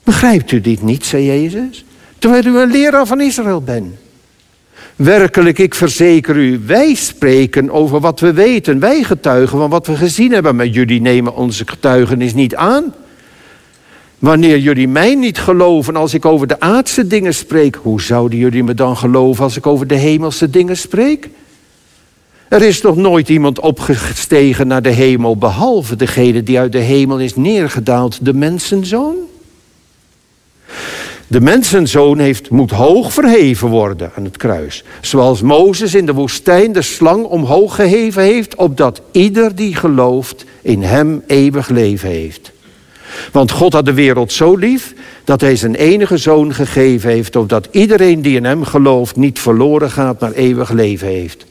Begrijpt 0.04 0.52
u 0.52 0.62
dit 0.62 0.82
niet, 0.82 1.06
zei 1.06 1.26
Jezus, 1.26 1.86
terwijl 2.20 2.46
u 2.46 2.58
een 2.58 2.72
leraar 2.72 3.06
van 3.06 3.22
Israël 3.22 3.62
bent? 3.62 3.94
Werkelijk, 4.96 5.60
ik 5.60 5.76
verzeker 5.76 6.36
u, 6.36 6.62
wij 6.66 6.94
spreken 6.94 7.72
over 7.72 8.00
wat 8.00 8.20
we 8.20 8.34
weten. 8.34 8.80
Wij 8.80 9.04
getuigen 9.04 9.58
van 9.58 9.70
wat 9.70 9.88
we 9.88 9.96
gezien 9.96 10.32
hebben, 10.32 10.56
maar 10.56 10.68
jullie 10.68 11.02
nemen 11.02 11.36
onze 11.36 11.68
getuigenis 11.68 12.34
niet 12.34 12.56
aan. 12.56 12.94
Wanneer 14.20 14.58
jullie 14.58 14.88
mij 14.88 15.16
niet 15.16 15.40
geloven 15.40 15.96
als 15.96 16.14
ik 16.14 16.26
over 16.26 16.48
de 16.48 16.60
aardse 16.60 17.08
dingen 17.08 17.34
spreek, 17.34 17.76
hoe 17.76 18.02
zouden 18.02 18.40
jullie 18.40 18.64
me 18.64 18.74
dan 18.74 18.98
geloven 18.98 19.44
als 19.44 19.58
ik 19.58 19.68
over 19.68 19.88
de 19.88 19.96
hemelse 19.96 20.50
dingen 20.50 20.78
spreek? 20.78 21.30
Er 22.50 22.62
is 22.62 22.82
nog 22.82 22.96
nooit 22.96 23.30
iemand 23.30 23.60
opgestegen 23.60 24.68
naar 24.68 24.82
de 24.82 24.90
hemel, 24.90 25.38
behalve 25.38 25.96
degene 25.96 26.44
die 26.44 26.60
uit 26.60 26.72
de 26.72 26.80
hemel 26.80 27.20
is 27.20 27.36
neergedaald, 27.36 28.26
de 28.26 28.34
mensenzoon. 28.34 29.16
De 31.28 31.42
mensenzoon 31.42 32.20
heeft, 32.20 32.50
moet 32.50 32.72
hoog 32.72 33.14
verheven 33.14 33.68
worden 33.68 34.12
aan 34.16 34.24
het 34.24 34.38
kruis. 34.38 34.84
Zoals 35.02 35.42
Mozes 35.42 35.96
in 35.96 36.06
de 36.06 36.14
woestijn 36.14 36.72
de 36.72 36.82
slang 36.82 37.26
omhoog 37.26 37.76
geheven 37.76 38.24
heeft, 38.24 38.56
opdat 38.56 39.02
ieder 39.12 39.56
die 39.56 39.76
gelooft 39.76 40.46
in 40.62 40.84
hem 40.84 41.24
eeuwig 41.28 41.70
leven 41.70 42.10
heeft. 42.10 42.52
Want 43.32 43.52
God 43.52 43.74
had 43.74 43.86
de 43.86 43.94
wereld 43.94 44.32
zo 44.32 44.56
lief 44.56 44.94
dat 45.24 45.42
hij 45.42 45.56
zijn 45.56 45.76
enige 45.76 46.18
zoon 46.18 46.54
gegeven 46.54 47.10
heeft, 47.10 47.36
opdat 47.36 47.68
iedereen 47.72 48.22
die 48.22 48.36
in 48.36 48.46
hem 48.46 48.64
gelooft 48.64 49.16
niet 49.16 49.40
verloren 49.40 49.92
gaat, 49.92 50.20
maar 50.20 50.32
eeuwig 50.32 50.72
leven 50.72 51.08
heeft. 51.08 51.46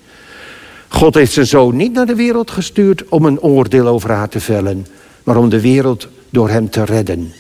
God 0.89 1.15
heeft 1.15 1.33
zijn 1.33 1.47
zoon 1.47 1.77
niet 1.77 1.93
naar 1.93 2.07
de 2.07 2.15
wereld 2.15 2.51
gestuurd 2.51 3.09
om 3.09 3.25
een 3.25 3.41
oordeel 3.41 3.87
over 3.87 4.11
haar 4.11 4.29
te 4.29 4.41
vellen, 4.41 4.87
maar 5.23 5.37
om 5.37 5.49
de 5.49 5.61
wereld 5.61 6.09
door 6.31 6.49
hem 6.49 6.71
te 6.71 6.85
redden. 6.85 7.33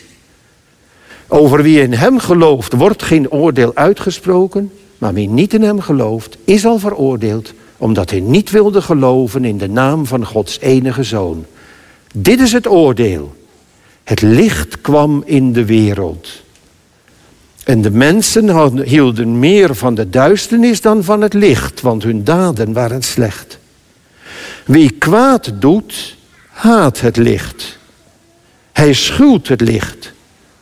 Over 1.28 1.62
wie 1.62 1.80
in 1.80 1.92
hem 1.92 2.18
gelooft 2.18 2.72
wordt 2.72 3.02
geen 3.02 3.30
oordeel 3.30 3.74
uitgesproken, 3.74 4.72
maar 4.98 5.14
wie 5.14 5.28
niet 5.28 5.54
in 5.54 5.62
hem 5.62 5.80
gelooft 5.80 6.36
is 6.44 6.66
al 6.66 6.78
veroordeeld, 6.78 7.52
omdat 7.76 8.10
hij 8.10 8.20
niet 8.20 8.50
wilde 8.50 8.82
geloven 8.82 9.44
in 9.44 9.58
de 9.58 9.68
naam 9.68 10.06
van 10.06 10.26
Gods 10.26 10.60
enige 10.60 11.02
zoon. 11.02 11.44
Dit 12.14 12.40
is 12.40 12.52
het 12.52 12.68
oordeel. 12.68 13.36
Het 14.08 14.22
licht 14.22 14.80
kwam 14.80 15.22
in 15.26 15.52
de 15.52 15.64
wereld. 15.64 16.28
En 17.64 17.82
de 17.82 17.90
mensen 17.90 18.82
hielden 18.82 19.38
meer 19.38 19.74
van 19.74 19.94
de 19.94 20.10
duisternis 20.10 20.80
dan 20.80 21.04
van 21.04 21.20
het 21.20 21.34
licht, 21.34 21.80
want 21.80 22.02
hun 22.02 22.24
daden 22.24 22.72
waren 22.72 23.02
slecht. 23.02 23.58
Wie 24.64 24.90
kwaad 24.90 25.52
doet, 25.54 26.16
haat 26.48 27.00
het 27.00 27.16
licht. 27.16 27.78
Hij 28.72 28.92
schuwt 28.92 29.48
het 29.48 29.60
licht, 29.60 30.12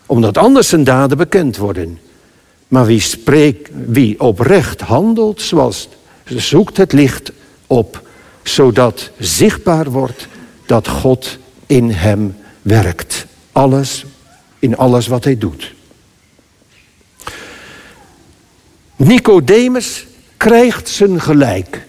omdat 0.07 0.38
anders 0.38 0.69
zijn 0.69 0.85
daden 0.85 1.17
bekend 1.17 1.57
worden. 1.57 1.99
Maar 2.69 2.87
wie, 2.87 3.00
spreekt, 3.00 3.71
wie 3.87 4.21
oprecht 4.21 4.81
handelt, 4.81 5.41
zoals 5.43 5.88
zoekt 6.25 6.76
het 6.76 6.93
licht 6.93 7.33
op, 7.67 8.09
zodat 8.43 9.11
zichtbaar 9.19 9.91
wordt 9.91 10.26
dat 10.67 10.88
God 10.88 11.38
in 11.67 11.91
hem 11.91 12.37
werkt 12.62 13.26
alles 13.57 14.05
in 14.59 14.77
alles 14.77 15.07
wat 15.07 15.25
hij 15.25 15.39
doet. 15.39 15.75
Nicodemus 18.97 20.07
krijgt 20.37 20.89
zijn 20.89 21.21
gelijk. 21.21 21.87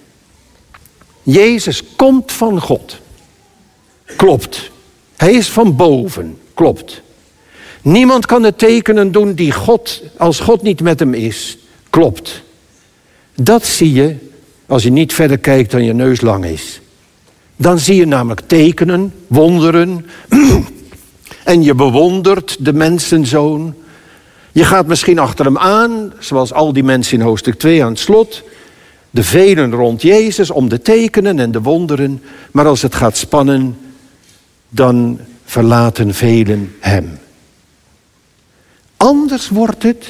Jezus 1.23 1.83
komt 1.95 2.31
van 2.31 2.61
God. 2.61 2.97
Klopt. 4.15 4.71
Hij 5.15 5.33
is 5.33 5.49
van 5.49 5.75
boven. 5.75 6.37
Klopt. 6.53 7.01
Niemand 7.81 8.25
kan 8.25 8.41
de 8.41 8.55
tekenen 8.55 9.11
doen 9.11 9.33
die 9.33 9.51
God, 9.51 10.01
als 10.17 10.39
God 10.39 10.61
niet 10.61 10.81
met 10.81 10.99
hem 10.99 11.13
is. 11.13 11.57
Klopt. 11.89 12.41
Dat 13.35 13.65
zie 13.65 13.93
je 13.93 14.15
als 14.65 14.83
je 14.83 14.91
niet 14.91 15.13
verder 15.13 15.37
kijkt 15.37 15.71
dan 15.71 15.83
je 15.83 15.93
neus 15.93 16.21
lang 16.21 16.45
is. 16.45 16.81
Dan 17.55 17.79
zie 17.79 17.95
je 17.95 18.05
namelijk 18.05 18.41
tekenen, 18.47 19.13
wonderen, 19.27 20.05
en 21.47 21.63
je 21.63 21.75
bewondert 21.75 22.55
de 22.59 22.73
mensenzoon. 22.73 23.73
Je 24.51 24.63
gaat 24.63 24.87
misschien 24.87 25.19
achter 25.19 25.45
hem 25.45 25.57
aan, 25.57 26.13
zoals 26.19 26.53
al 26.53 26.73
die 26.73 26.83
mensen 26.83 27.19
in 27.19 27.25
hoofdstuk 27.25 27.59
2 27.59 27.83
aan 27.83 27.89
het 27.89 27.99
slot. 27.99 28.43
De 29.09 29.23
velen 29.23 29.71
rond 29.71 30.01
Jezus 30.01 30.49
om 30.49 30.69
de 30.69 30.81
tekenen 30.81 31.39
en 31.39 31.51
de 31.51 31.61
wonderen. 31.61 32.21
Maar 32.51 32.65
als 32.65 32.81
het 32.81 32.95
gaat 32.95 33.17
spannen, 33.17 33.77
dan 34.69 35.19
verlaten 35.45 36.13
velen 36.13 36.75
hem. 36.79 37.19
Anders 38.97 39.49
wordt 39.49 39.83
het, 39.83 40.07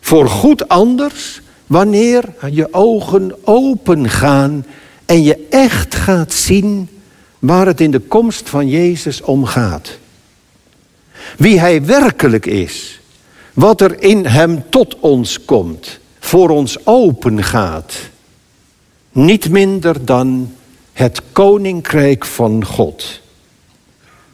voor 0.00 0.28
goed 0.28 0.68
anders, 0.68 1.40
wanneer 1.66 2.24
je 2.50 2.68
ogen 2.72 3.34
open 3.44 4.08
gaan 4.08 4.66
en 5.06 5.22
je 5.22 5.46
echt 5.50 5.94
gaat 5.94 6.32
zien 6.32 6.88
waar 7.38 7.66
het 7.66 7.80
in 7.80 7.90
de 7.90 8.00
komst 8.00 8.48
van 8.48 8.68
Jezus 8.68 9.22
om 9.22 9.44
gaat. 9.44 10.02
Wie 11.36 11.60
Hij 11.60 11.84
werkelijk 11.84 12.46
is, 12.46 13.00
wat 13.52 13.80
er 13.80 14.02
in 14.02 14.26
Hem 14.26 14.64
tot 14.70 14.96
ons 15.00 15.44
komt, 15.44 15.98
voor 16.18 16.50
ons 16.50 16.86
open 16.86 17.44
gaat. 17.44 17.94
Niet 19.12 19.48
minder 19.48 20.04
dan 20.04 20.54
het 20.92 21.22
koninkrijk 21.32 22.24
van 22.24 22.64
God. 22.64 23.20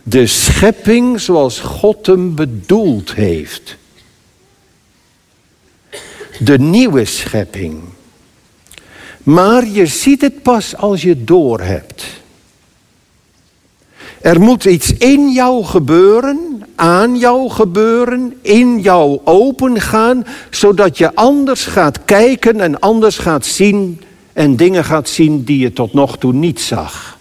De 0.02 0.26
schepping 0.26 1.20
zoals 1.20 1.60
God 1.60 2.06
hem 2.06 2.34
bedoeld 2.34 3.14
heeft. 3.14 3.76
De 6.38 6.58
nieuwe 6.58 7.04
schepping. 7.04 7.82
Maar 9.22 9.66
je 9.66 9.86
ziet 9.86 10.20
het 10.20 10.42
pas 10.42 10.76
als 10.76 11.02
je 11.02 11.24
doorhebt. 11.24 12.04
Er 14.20 14.40
moet 14.40 14.64
iets 14.64 14.92
in 14.92 15.30
jou 15.32 15.64
gebeuren, 15.64 16.62
aan 16.74 17.18
jou 17.18 17.50
gebeuren, 17.50 18.34
in 18.42 18.80
jou 18.80 19.20
opengaan, 19.24 20.26
zodat 20.50 20.98
je 20.98 21.14
anders 21.14 21.64
gaat 21.64 22.04
kijken 22.04 22.60
en 22.60 22.78
anders 22.78 23.18
gaat 23.18 23.46
zien 23.46 24.00
en 24.32 24.56
dingen 24.56 24.84
gaat 24.84 25.08
zien 25.08 25.44
die 25.44 25.58
je 25.58 25.72
tot 25.72 25.92
nog 25.92 26.18
toe 26.18 26.32
niet 26.32 26.60
zag. 26.60 27.18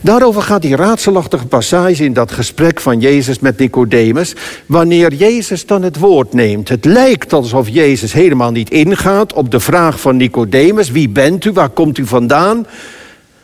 Daarover 0.00 0.42
gaat 0.42 0.62
die 0.62 0.76
raadselachtige 0.76 1.46
passage 1.46 2.04
in 2.04 2.12
dat 2.12 2.32
gesprek 2.32 2.80
van 2.80 3.00
Jezus 3.00 3.38
met 3.38 3.58
Nicodemus. 3.58 4.34
Wanneer 4.66 5.14
Jezus 5.14 5.66
dan 5.66 5.82
het 5.82 5.98
woord 5.98 6.32
neemt. 6.32 6.68
Het 6.68 6.84
lijkt 6.84 7.32
alsof 7.32 7.68
Jezus 7.68 8.12
helemaal 8.12 8.50
niet 8.50 8.70
ingaat 8.70 9.32
op 9.32 9.50
de 9.50 9.60
vraag 9.60 10.00
van 10.00 10.16
Nicodemus. 10.16 10.90
Wie 10.90 11.08
bent 11.08 11.44
u? 11.44 11.52
Waar 11.52 11.68
komt 11.68 11.98
u 11.98 12.06
vandaan? 12.06 12.66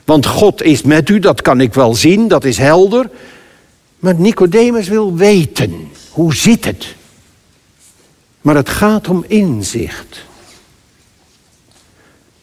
Want 0.05 0.27
God 0.27 0.63
is 0.63 0.83
met 0.83 1.09
u, 1.09 1.19
dat 1.19 1.43
kan 1.43 1.61
ik 1.61 1.75
wel 1.75 1.95
zien, 1.95 2.29
dat 2.29 2.45
is 2.45 2.59
helder. 2.59 3.11
Maar 3.99 4.15
Nicodemus 4.15 4.89
wil 4.89 5.15
weten, 5.15 5.89
hoe 6.11 6.35
zit 6.35 6.65
het? 6.65 6.95
Maar 8.41 8.55
het 8.55 8.69
gaat 8.69 9.09
om 9.09 9.25
inzicht. 9.27 10.25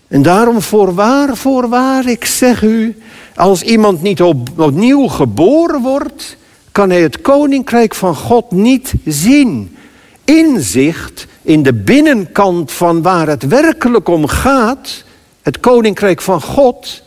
En 0.07 0.21
daarom 0.21 0.61
voorwaar, 0.61 1.37
voorwaar, 1.37 2.07
ik 2.07 2.25
zeg 2.25 2.61
u, 2.61 3.01
als 3.35 3.61
iemand 3.61 4.01
niet 4.01 4.21
opnieuw 4.21 5.07
geboren 5.07 5.81
wordt, 5.81 6.37
kan 6.71 6.89
hij 6.89 7.01
het 7.01 7.21
koninkrijk 7.21 7.95
van 7.95 8.15
God 8.15 8.51
niet 8.51 8.93
zien. 9.05 9.75
Inzicht 10.23 11.27
in 11.41 11.63
de 11.63 11.73
binnenkant 11.73 12.71
van 12.71 13.01
waar 13.01 13.27
het 13.27 13.47
werkelijk 13.47 14.07
om 14.07 14.27
gaat, 14.27 15.03
het 15.41 15.59
koninkrijk 15.59 16.21
van 16.21 16.41
God, 16.41 17.03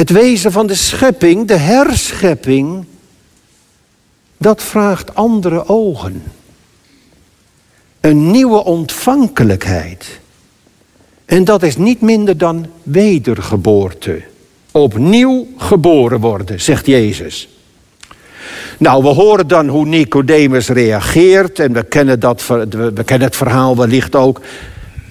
het 0.00 0.10
wezen 0.10 0.52
van 0.52 0.66
de 0.66 0.74
schepping, 0.74 1.46
de 1.46 1.56
herschepping, 1.56 2.84
dat 4.36 4.62
vraagt 4.62 5.14
andere 5.14 5.68
ogen. 5.68 6.22
Een 8.00 8.30
nieuwe 8.30 8.64
ontvankelijkheid. 8.64 10.20
En 11.24 11.44
dat 11.44 11.62
is 11.62 11.76
niet 11.76 12.00
minder 12.00 12.38
dan 12.38 12.66
wedergeboorte. 12.82 14.22
Opnieuw 14.70 15.46
geboren 15.56 16.20
worden, 16.20 16.60
zegt 16.60 16.86
Jezus. 16.86 17.48
Nou, 18.78 19.02
we 19.02 19.08
horen 19.08 19.48
dan 19.48 19.68
hoe 19.68 19.86
Nicodemus 19.86 20.68
reageert 20.68 21.58
en 21.58 21.72
we 21.72 21.82
kennen, 21.82 22.20
dat, 22.20 22.46
we 22.46 23.02
kennen 23.04 23.26
het 23.26 23.36
verhaal 23.36 23.76
wellicht 23.76 24.14
ook. 24.14 24.40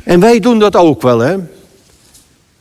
En 0.04 0.19
wij 0.19 0.39
doen 0.39 0.60
dat 0.60 0.75
ook 0.75 1.02
wel, 1.02 1.19
hè? 1.19 1.38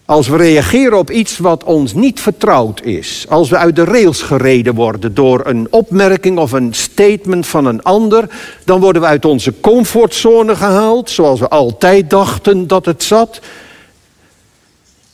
Als 0.09 0.29
we 0.29 0.37
reageren 0.37 0.99
op 0.99 1.11
iets 1.11 1.39
wat 1.39 1.65
ons 1.65 1.95
niet 1.95 2.21
vertrouwd 2.21 2.83
is, 2.83 3.27
als 3.29 3.49
we 3.51 3.57
uit 3.57 3.77
de 3.77 3.85
rails 3.85 4.23
gereden 4.23 4.75
worden 4.75 5.15
door 5.15 5.47
een 5.47 5.67
opmerking 5.71 6.39
of 6.39 6.53
een 6.53 6.75
statement 6.75 7.47
van 7.47 7.67
een 7.67 7.83
ander, 7.83 8.29
dan 8.65 8.81
worden 8.81 9.03
we 9.03 9.09
uit 9.09 9.25
onze 9.25 9.55
comfortzone 9.61 10.57
gehaald, 10.57 11.11
zoals 11.11 11.41
we 11.41 11.49
altijd 11.49 12.11
dachten 12.11 12.67
dat 12.67 12.87
het 12.87 13.03
zat. 13.03 13.41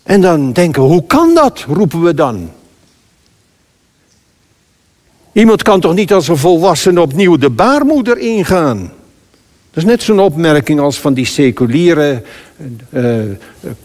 En 0.02 0.20
dan 0.20 0.52
denken 0.52 0.82
we, 0.82 0.88
hoe 0.88 1.06
kan 1.06 1.34
dat, 1.34 1.64
roepen 1.68 2.02
we 2.02 2.14
dan. 2.14 2.50
Iemand 5.32 5.62
kan 5.62 5.80
toch 5.80 5.94
niet 5.94 6.12
als 6.12 6.28
een 6.28 6.36
volwassene 6.36 7.00
opnieuw 7.00 7.36
de 7.36 7.50
baarmoeder 7.50 8.18
ingaan? 8.18 8.92
Dat 9.70 9.82
is 9.84 9.90
net 9.90 10.02
zo'n 10.02 10.20
opmerking 10.20 10.80
als 10.80 10.98
van 10.98 11.14
die 11.14 11.26
seculiere 11.26 12.22
uh, 12.90 13.20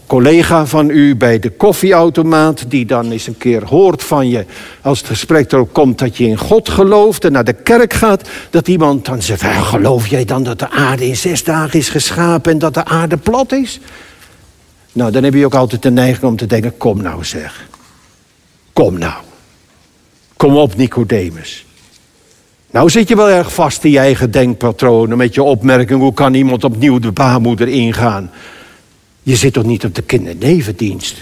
collega 0.08 0.66
van 0.66 0.90
u 0.90 1.16
bij 1.16 1.40
de 1.40 1.50
koffieautomaat, 1.50 2.66
die 2.68 2.86
dan 2.86 3.12
eens 3.12 3.28
een 3.28 3.38
keer 3.38 3.66
hoort 3.66 4.04
van 4.04 4.30
je, 4.30 4.46
als 4.82 5.00
het 5.00 5.08
gesprek 5.08 5.52
erop 5.52 5.74
komt 5.74 6.00
dat 6.00 6.18
je 6.18 6.24
in 6.24 6.38
God 6.38 6.70
gelooft 6.70 7.26
en 7.26 7.32
naar 7.32 7.44
de 7.44 7.54
kerk 7.54 7.94
gaat, 7.94 8.30
dat 8.50 8.68
iemand 8.68 9.06
dan 9.06 9.22
zegt: 9.22 9.44
Geloof 9.44 10.08
jij 10.08 10.26
dan 10.26 10.44
dat 10.44 10.60
de 10.60 10.70
aarde 10.70 11.08
in 11.08 11.18
zes 11.18 11.44
dagen 11.44 11.80
is 11.80 11.90
geschapen 11.90 12.52
en 12.52 12.60
dat 12.60 12.74
de 12.74 12.86
aarde 12.86 13.18
plat 13.18 13.52
is? 13.52 13.80
Nou, 14.92 15.12
dan 15.12 15.24
heb 15.24 15.34
je 15.34 15.46
ook 15.46 15.56
altijd 15.56 15.82
de 15.82 15.92
neiging 15.92 16.26
om 16.26 16.36
te 16.36 16.46
denken: 16.46 16.78
Kom 16.78 17.02
nou 17.02 17.24
zeg. 17.24 17.68
Kom 18.74 18.98
nou. 18.98 19.24
Kom 20.38 20.58
op, 20.58 20.76
Nicodemus. 20.76 21.66
Nou 22.72 22.90
zit 22.90 23.08
je 23.08 23.16
wel 23.16 23.30
erg 23.30 23.54
vast 23.54 23.84
in 23.84 23.92
je 23.92 24.00
eigen 24.00 24.32
denkpatronen 24.32 25.18
met 25.18 25.34
je 25.34 25.44
opmerking: 25.44 26.00
hoe 26.00 26.14
kan 26.14 26.34
iemand 26.34 26.64
opnieuw 26.64 27.00
de 27.00 27.12
baarmoeder 27.12 27.68
ingaan? 27.68 28.32
Je 29.24 29.36
zit 29.36 29.54
toch 29.54 29.66
niet 29.66 29.86
op 29.86 29.96
de 29.96 30.02
kindernevendienst? 30.02 31.16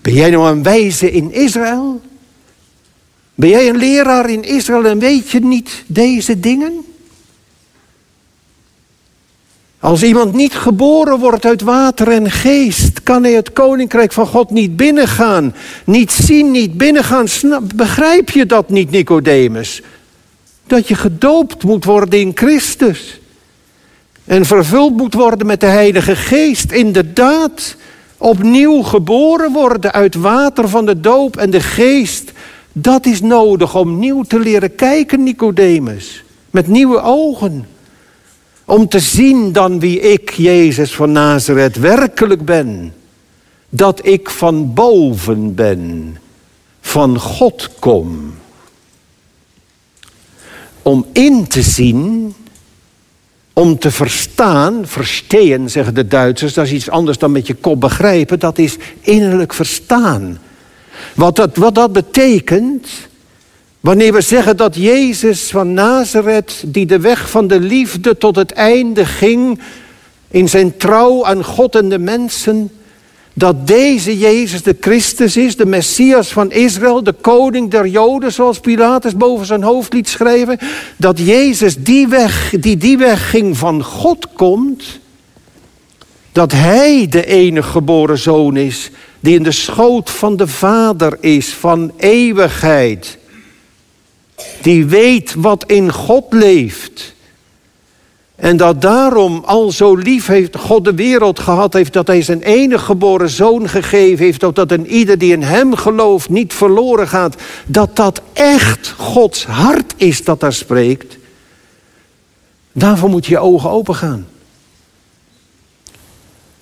Ben 0.00 0.12
jij 0.12 0.30
nou 0.30 0.50
een 0.50 0.62
wijze 0.62 1.10
in 1.10 1.32
Israël? 1.32 2.00
Ben 3.34 3.48
jij 3.48 3.68
een 3.68 3.76
leraar 3.76 4.30
in 4.30 4.44
Israël 4.44 4.84
en 4.84 4.98
weet 4.98 5.30
je 5.30 5.40
niet 5.40 5.84
deze 5.86 6.40
dingen? 6.40 6.84
Als 9.80 10.02
iemand 10.02 10.34
niet 10.34 10.54
geboren 10.54 11.18
wordt 11.18 11.44
uit 11.44 11.62
water 11.62 12.08
en 12.08 12.30
geest, 12.30 13.02
kan 13.02 13.22
hij 13.22 13.32
het 13.32 13.52
koninkrijk 13.52 14.12
van 14.12 14.26
God 14.26 14.50
niet 14.50 14.76
binnengaan. 14.76 15.54
Niet 15.84 16.12
zien, 16.12 16.50
niet 16.50 16.72
binnengaan. 16.72 17.26
begrijp 17.74 18.30
je 18.30 18.46
dat 18.46 18.68
niet, 18.70 18.90
Nicodemus? 18.90 19.82
Dat 20.66 20.88
je 20.88 20.94
gedoopt 20.94 21.64
moet 21.64 21.84
worden 21.84 22.20
in 22.20 22.32
Christus. 22.34 23.20
En 24.28 24.44
vervuld 24.44 24.96
moet 24.96 25.14
worden 25.14 25.46
met 25.46 25.60
de 25.60 25.66
Heilige 25.66 26.16
Geest. 26.16 26.72
Inderdaad, 26.72 27.76
opnieuw 28.16 28.82
geboren 28.82 29.52
worden 29.52 29.92
uit 29.92 30.14
water 30.14 30.68
van 30.68 30.86
de 30.86 31.00
doop 31.00 31.36
en 31.36 31.50
de 31.50 31.60
geest. 31.60 32.32
Dat 32.72 33.06
is 33.06 33.20
nodig 33.20 33.76
om 33.76 33.98
nieuw 33.98 34.22
te 34.22 34.38
leren 34.38 34.74
kijken, 34.74 35.22
Nicodemus. 35.22 36.24
Met 36.50 36.66
nieuwe 36.66 37.00
ogen. 37.02 37.66
Om 38.64 38.88
te 38.88 38.98
zien 38.98 39.52
dan 39.52 39.80
wie 39.80 40.00
ik, 40.00 40.30
Jezus 40.30 40.94
van 40.94 41.12
Nazareth, 41.12 41.76
werkelijk 41.76 42.44
ben. 42.44 42.94
Dat 43.68 44.06
ik 44.06 44.30
van 44.30 44.74
boven 44.74 45.54
ben, 45.54 46.16
van 46.80 47.18
God 47.18 47.70
kom. 47.78 48.34
Om 50.82 51.06
in 51.12 51.46
te 51.46 51.62
zien, 51.62 52.34
om 53.58 53.78
te 53.78 53.90
verstaan, 53.90 54.86
versteen 54.86 55.70
zeggen 55.70 55.94
de 55.94 56.06
Duitsers, 56.06 56.54
dat 56.54 56.64
is 56.64 56.72
iets 56.72 56.90
anders 56.90 57.18
dan 57.18 57.32
met 57.32 57.46
je 57.46 57.54
kop 57.54 57.80
begrijpen, 57.80 58.38
dat 58.38 58.58
is 58.58 58.76
innerlijk 59.00 59.54
verstaan. 59.54 60.38
Wat 61.14 61.36
dat, 61.36 61.56
wat 61.56 61.74
dat 61.74 61.92
betekent, 61.92 62.86
Wanneer 63.80 64.12
we 64.12 64.20
zeggen 64.20 64.56
dat 64.56 64.74
Jezus 64.74 65.50
van 65.50 65.72
Nazareth, 65.72 66.62
die 66.66 66.86
de 66.86 67.00
weg 67.00 67.30
van 67.30 67.46
de 67.46 67.60
liefde 67.60 68.16
tot 68.16 68.36
het 68.36 68.52
einde 68.52 69.06
ging, 69.06 69.60
in 70.30 70.48
zijn 70.48 70.76
trouw 70.76 71.24
aan 71.24 71.44
God 71.44 71.76
en 71.76 71.88
de 71.88 71.98
mensen, 71.98 72.70
dat 73.38 73.66
deze 73.66 74.18
Jezus 74.18 74.62
de 74.62 74.76
Christus 74.80 75.36
is, 75.36 75.56
de 75.56 75.66
Messias 75.66 76.32
van 76.32 76.50
Israël, 76.52 77.02
de 77.02 77.12
koning 77.12 77.70
der 77.70 77.86
Joden, 77.86 78.32
zoals 78.32 78.60
Pilatus 78.60 79.16
boven 79.16 79.46
zijn 79.46 79.62
hoofd 79.62 79.92
liet 79.92 80.08
schrijven, 80.08 80.58
dat 80.96 81.18
Jezus 81.18 81.76
die 81.76 82.08
weg, 82.08 82.54
die 82.60 82.76
die 82.76 82.98
weg 82.98 83.30
ging 83.30 83.56
van 83.56 83.84
God 83.84 84.32
komt, 84.32 84.84
dat 86.32 86.52
Hij 86.52 87.06
de 87.10 87.26
enige 87.26 87.70
geboren 87.70 88.18
zoon 88.18 88.56
is, 88.56 88.90
die 89.20 89.34
in 89.34 89.42
de 89.42 89.52
schoot 89.52 90.10
van 90.10 90.36
de 90.36 90.46
Vader 90.46 91.16
is, 91.20 91.48
van 91.48 91.92
eeuwigheid. 91.96 93.18
Die 94.62 94.86
weet 94.86 95.34
wat 95.34 95.64
in 95.66 95.92
God 95.92 96.24
leeft. 96.30 97.14
En 98.38 98.56
dat 98.56 98.80
daarom 98.80 99.42
al 99.44 99.70
zo 99.70 99.94
lief 99.94 100.26
heeft 100.26 100.56
God 100.56 100.84
de 100.84 100.94
wereld 100.94 101.38
gehad 101.38 101.72
heeft... 101.72 101.92
dat 101.92 102.06
hij 102.06 102.22
zijn 102.22 102.42
enige 102.42 102.84
geboren 102.84 103.28
zoon 103.28 103.68
gegeven 103.68 104.24
heeft... 104.24 104.40
dat 104.40 104.70
een 104.70 104.86
ieder 104.86 105.18
die 105.18 105.32
in 105.32 105.42
hem 105.42 105.74
gelooft 105.74 106.28
niet 106.28 106.54
verloren 106.54 107.08
gaat. 107.08 107.36
Dat 107.66 107.96
dat 107.96 108.22
echt 108.32 108.94
Gods 108.96 109.44
hart 109.44 109.94
is 109.96 110.24
dat 110.24 110.40
daar 110.40 110.52
spreekt. 110.52 111.16
Daarvoor 112.72 113.08
moet 113.08 113.26
je 113.26 113.32
je 113.32 113.38
ogen 113.38 113.70
open 113.70 113.94
gaan. 113.94 114.26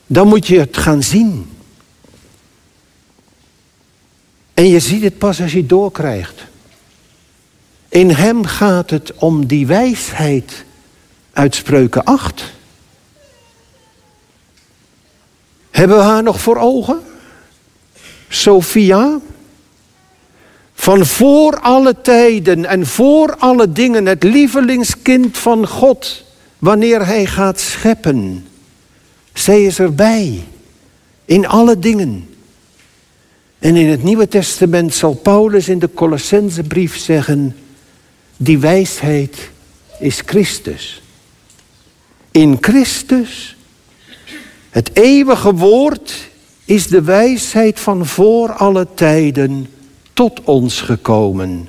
Dan 0.07 0.29
moet 0.29 0.47
je 0.47 0.59
het 0.59 0.77
gaan 0.77 1.03
zien. 1.03 1.51
En 4.55 4.69
je 4.69 4.81
ziet 4.81 5.03
het 5.03 5.19
pas 5.19 5.41
als 5.43 5.53
je 5.53 5.59
het 5.59 5.69
doorkrijgt. 5.69 6.45
In 7.89 8.11
hem 8.11 8.45
gaat 8.45 8.91
het 8.91 9.13
om 9.15 9.47
die 9.47 9.67
wijsheid 9.67 10.65
uit 11.37 11.55
Spreuken 11.55 12.05
8. 12.05 12.45
Hebben 15.71 15.97
we 15.97 16.03
haar 16.03 16.23
nog 16.23 16.41
voor 16.41 16.57
ogen? 16.57 17.01
Sophia, 18.29 19.19
van 20.75 21.07
voor 21.07 21.61
alle 21.61 22.01
tijden 22.01 22.65
en 22.65 22.87
voor 22.87 23.37
alle 23.39 23.73
dingen 23.73 24.07
het 24.07 24.23
lievelingskind 24.23 25.39
van 25.39 25.67
God, 25.67 26.25
wanneer 26.59 27.07
Hij 27.07 27.27
gaat 27.27 27.61
scheppen. 27.61 28.47
Zij 29.33 29.65
is 29.65 29.79
erbij, 29.79 30.45
in 31.25 31.47
alle 31.47 31.79
dingen. 31.79 32.29
En 33.59 33.77
in 33.77 33.89
het 33.89 34.03
Nieuwe 34.03 34.29
Testament 34.29 34.95
zal 34.95 35.15
Paulus 35.15 35.69
in 35.69 35.79
de 35.79 35.91
Colossensebrief 35.95 36.97
zeggen, 36.97 37.57
die 38.37 38.59
wijsheid 38.59 39.51
is 39.99 40.23
Christus. 40.27 41.01
In 42.37 42.59
Christus, 42.61 43.57
het 44.71 44.91
eeuwige 44.93 45.55
woord, 45.55 46.29
is 46.65 46.87
de 46.87 47.03
wijsheid 47.03 47.81
van 47.81 48.07
voor 48.07 48.53
alle 48.53 48.87
tijden 48.95 49.67
tot 50.13 50.41
ons 50.45 50.81
gekomen. 50.81 51.69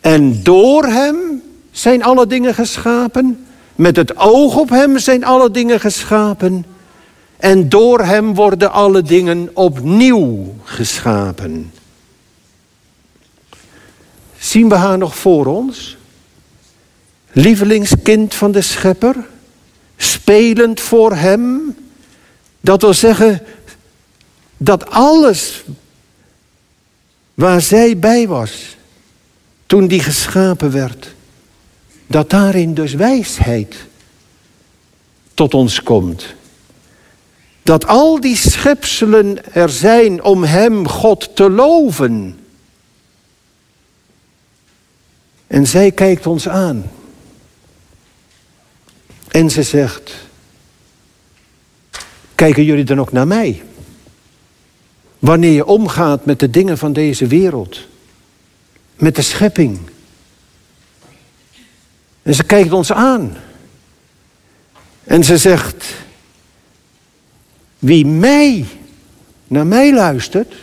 En 0.00 0.42
door 0.42 0.84
Hem 0.84 1.42
zijn 1.70 2.02
alle 2.02 2.26
dingen 2.26 2.54
geschapen. 2.54 3.46
Met 3.74 3.96
het 3.96 4.16
oog 4.16 4.56
op 4.56 4.68
Hem 4.68 4.98
zijn 4.98 5.24
alle 5.24 5.50
dingen 5.50 5.80
geschapen. 5.80 6.66
En 7.36 7.68
door 7.68 8.00
Hem 8.00 8.34
worden 8.34 8.72
alle 8.72 9.02
dingen 9.02 9.50
opnieuw 9.52 10.54
geschapen. 10.62 11.72
Zien 14.38 14.68
we 14.68 14.74
haar 14.74 14.98
nog 14.98 15.16
voor 15.16 15.46
ons? 15.46 15.96
Lievelingskind 17.32 18.34
van 18.34 18.52
de 18.52 18.60
Schepper, 18.60 19.16
spelend 19.96 20.80
voor 20.80 21.14
Hem. 21.14 21.76
Dat 22.60 22.82
wil 22.82 22.94
zeggen 22.94 23.42
dat 24.56 24.90
alles 24.90 25.64
waar 27.34 27.60
zij 27.60 27.98
bij 27.98 28.28
was 28.28 28.76
toen 29.66 29.86
die 29.86 30.00
geschapen 30.00 30.70
werd, 30.70 31.14
dat 32.06 32.30
daarin 32.30 32.74
dus 32.74 32.94
wijsheid 32.94 33.76
tot 35.34 35.54
ons 35.54 35.82
komt. 35.82 36.34
Dat 37.62 37.86
al 37.86 38.20
die 38.20 38.36
schepselen 38.36 39.54
er 39.54 39.68
zijn 39.68 40.22
om 40.22 40.44
Hem, 40.44 40.88
God, 40.88 41.36
te 41.36 41.50
loven. 41.50 42.38
En 45.46 45.66
zij 45.66 45.92
kijkt 45.92 46.26
ons 46.26 46.48
aan. 46.48 46.90
En 49.36 49.50
ze 49.50 49.62
zegt, 49.62 50.12
kijken 52.34 52.64
jullie 52.64 52.84
dan 52.84 53.00
ook 53.00 53.12
naar 53.12 53.26
mij? 53.26 53.62
Wanneer 55.18 55.52
je 55.52 55.66
omgaat 55.66 56.24
met 56.24 56.40
de 56.40 56.50
dingen 56.50 56.78
van 56.78 56.92
deze 56.92 57.26
wereld. 57.26 57.80
Met 58.94 59.16
de 59.16 59.22
schepping. 59.22 59.78
En 62.22 62.34
ze 62.34 62.44
kijkt 62.44 62.72
ons 62.72 62.92
aan. 62.92 63.36
En 65.04 65.24
ze 65.24 65.38
zegt, 65.38 65.86
wie 67.78 68.06
mij, 68.06 68.66
naar 69.46 69.66
mij 69.66 69.94
luistert, 69.94 70.54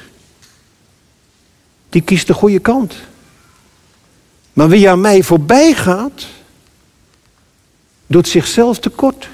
die 1.90 2.02
kiest 2.02 2.28
de 2.28 2.34
goede 2.34 2.60
kant. 2.60 2.96
Maar 4.54 4.70
wie 4.70 4.90
aan 4.90 5.02
mij 5.02 5.24
voorbij 5.24 5.74
gaat, 5.74 6.26
doet 8.14 8.28
zichzelf 8.28 8.80
tekort. 8.80 9.28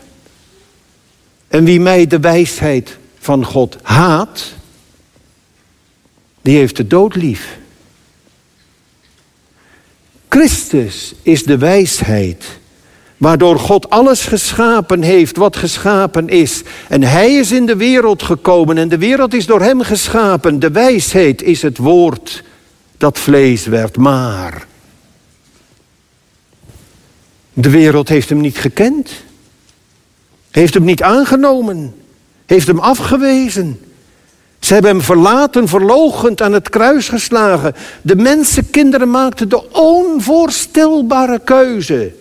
En 1.47 1.63
wie 1.63 1.79
mij 1.79 2.07
de 2.07 2.19
wijsheid 2.19 2.97
van 3.19 3.45
God 3.45 3.77
haat, 3.81 4.53
die 6.41 6.57
heeft 6.57 6.75
de 6.75 6.87
dood 6.87 7.15
lief. 7.15 7.57
Christus 10.29 11.13
is 11.21 11.43
de 11.43 11.57
wijsheid 11.57 12.45
waardoor 13.17 13.59
God 13.59 13.89
alles 13.89 14.25
geschapen 14.25 15.01
heeft 15.01 15.37
wat 15.37 15.55
geschapen 15.55 16.29
is. 16.29 16.63
En 16.87 17.03
Hij 17.03 17.35
is 17.35 17.51
in 17.51 17.65
de 17.65 17.75
wereld 17.75 18.23
gekomen 18.23 18.77
en 18.77 18.89
de 18.89 18.97
wereld 18.97 19.33
is 19.33 19.45
door 19.45 19.61
Hem 19.61 19.81
geschapen. 19.81 20.59
De 20.59 20.71
wijsheid 20.71 21.41
is 21.41 21.61
het 21.61 21.77
woord 21.77 22.43
dat 22.97 23.19
vlees 23.19 23.65
werd, 23.65 23.97
maar 23.97 24.67
de 27.61 27.69
wereld 27.69 28.09
heeft 28.09 28.29
Hem 28.29 28.41
niet 28.41 28.57
gekend, 28.57 29.11
heeft 30.51 30.73
Hem 30.73 30.83
niet 30.83 31.03
aangenomen, 31.03 31.95
heeft 32.45 32.67
Hem 32.67 32.79
afgewezen. 32.79 33.79
Ze 34.59 34.73
hebben 34.73 34.91
hem 34.91 35.01
verlaten, 35.01 35.67
verlogend 35.67 36.41
aan 36.41 36.53
het 36.53 36.69
kruis 36.69 37.09
geslagen. 37.09 37.75
De 38.01 38.15
mensenkinderen 38.15 39.09
maakten 39.09 39.49
de 39.49 39.71
onvoorstelbare 39.71 41.39
keuze. 41.43 42.13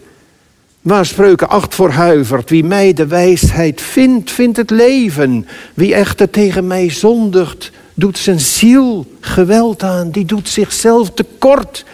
Waar 0.83 1.07
spreuken 1.07 1.49
acht 1.49 1.75
voor 1.75 1.91
huivert. 1.91 2.51
Wie 2.51 2.65
mij 2.65 2.93
de 2.93 3.07
wijsheid 3.07 3.81
vindt, 3.81 4.31
vindt 4.31 4.57
het 4.57 4.71
leven. 4.71 5.47
Wie 5.75 5.95
echter 5.95 6.31
tegen 6.31 6.67
mij 6.67 6.91
zondigt, 6.91 7.71
doet 7.95 8.19
zijn 8.19 8.41
ziel 8.41 9.07
geweld 9.21 9.83
aan. 9.83 10.11
Die 10.11 10.25
doet 10.25 10.49
zichzelf 10.49 11.11
tekort. 11.11 11.85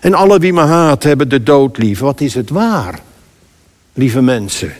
En 0.00 0.14
alle 0.14 0.38
wie 0.38 0.52
me 0.52 0.60
haat 0.60 1.02
hebben 1.02 1.28
de 1.28 1.42
dood 1.42 1.78
lief. 1.78 1.98
Wat 1.98 2.20
is 2.20 2.34
het 2.34 2.50
waar, 2.50 3.00
lieve 3.92 4.20
mensen? 4.20 4.72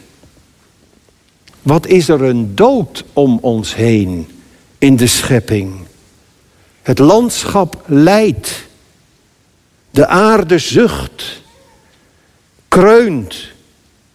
Wat 1.63 1.87
is 1.87 2.09
er 2.09 2.23
een 2.23 2.55
dood 2.55 3.05
om 3.13 3.39
ons 3.41 3.75
heen? 3.75 4.27
in 4.81 4.97
de 4.97 5.07
schepping. 5.07 5.73
Het 6.83 6.99
landschap 6.99 7.83
lijdt. 7.87 8.69
De 9.91 10.07
aarde 10.07 10.59
zucht, 10.59 11.43
kreunt, 12.69 13.53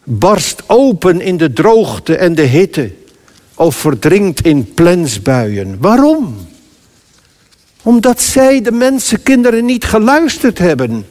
barst 0.03 0.63
open 0.67 1.21
in 1.21 1.37
de 1.37 1.53
droogte 1.53 2.15
en 2.15 2.35
de 2.35 2.41
hitte 2.41 2.91
of 3.55 3.75
verdrinkt 3.75 4.41
in 4.41 4.73
plensbuien. 4.73 5.77
Waarom? 5.79 6.47
Omdat 7.85 8.21
zij, 8.21 8.61
de 8.61 8.71
mensenkinderen, 8.71 9.65
niet 9.65 9.83
geluisterd 9.83 10.57
hebben. 10.57 11.05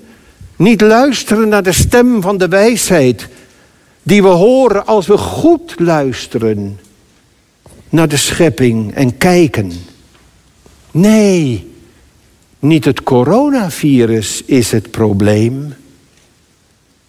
Niet 0.57 0.81
luisteren 0.81 1.49
naar 1.49 1.63
de 1.63 1.73
stem 1.73 2.23
van 2.23 2.39
de 2.39 2.49
wijsheid 2.49 3.29
die 4.03 4.23
we 4.23 4.29
horen 4.29 4.87
als 4.87 5.07
we 5.07 5.17
goed 5.17 5.75
luisteren 5.79 6.81
naar 7.89 8.09
de 8.09 8.17
schepping 8.17 8.95
en 8.95 9.17
kijken. 9.17 9.73
Nee, 10.91 11.73
niet 12.59 12.85
het 12.85 13.03
coronavirus 13.03 14.43
is 14.45 14.71
het 14.71 14.91
probleem. 14.91 15.75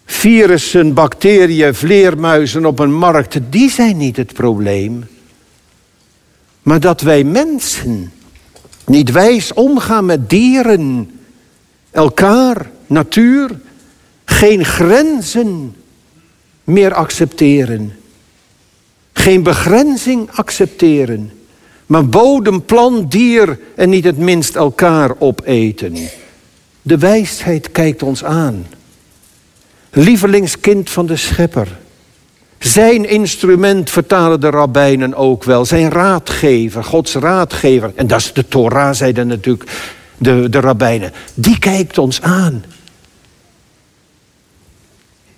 Virussen, 0.06 0.94
bacteriën, 0.94 1.76
vleermuizen 1.76 2.66
op 2.66 2.80
een 2.80 2.94
markt, 2.94 3.40
die 3.50 3.70
zijn 3.70 3.98
niet 3.98 4.18
het 4.18 4.34
probleem. 4.34 5.06
Maar 6.62 6.80
dat 6.80 7.02
wij 7.02 7.24
mensen 7.24 8.12
niet 8.86 9.12
wijs 9.12 9.54
omgaan 9.54 10.06
met 10.06 10.30
dieren, 10.30 11.12
elkaar, 11.92 12.72
natuur, 12.88 13.60
geen 14.26 14.66
grenzen 14.66 15.76
meer 16.64 16.94
accepteren. 16.94 17.94
Geen 19.14 19.44
begrenzing 19.44 20.30
accepteren. 20.32 21.32
Maar 21.86 22.10
bodem, 22.10 22.66
plant, 22.66 23.12
dier 23.12 23.60
en 23.76 23.90
niet 23.90 24.04
het 24.04 24.18
minst 24.18 24.56
elkaar 24.56 25.12
opeten. 25.20 25.96
De 26.82 26.98
wijsheid 26.98 27.72
kijkt 27.72 28.04
ons 28.04 28.24
aan. 28.24 28.66
Lievelingskind 29.90 30.90
van 30.90 31.06
de 31.06 31.16
schepper. 31.16 31.78
Zijn 32.60 33.10
instrument 33.10 33.90
vertalen 33.90 34.40
de 34.40 34.50
rabbijnen 34.50 35.14
ook 35.14 35.44
wel. 35.44 35.66
Zijn 35.66 35.90
raadgever, 35.90 36.84
Gods 36.84 37.14
raadgever. 37.14 37.92
En 37.96 38.08
dat 38.08 38.20
is 38.20 38.34
de 38.34 38.48
Torah, 38.48 38.94
zeiden 38.94 39.28
natuurlijk 39.28 39.72
de, 40.18 40.50
de 40.50 40.60
rabbijnen. 40.60 41.12
Die 41.34 41.60
kijkt 41.60 41.98
ons 41.98 42.22
aan. 42.22 42.64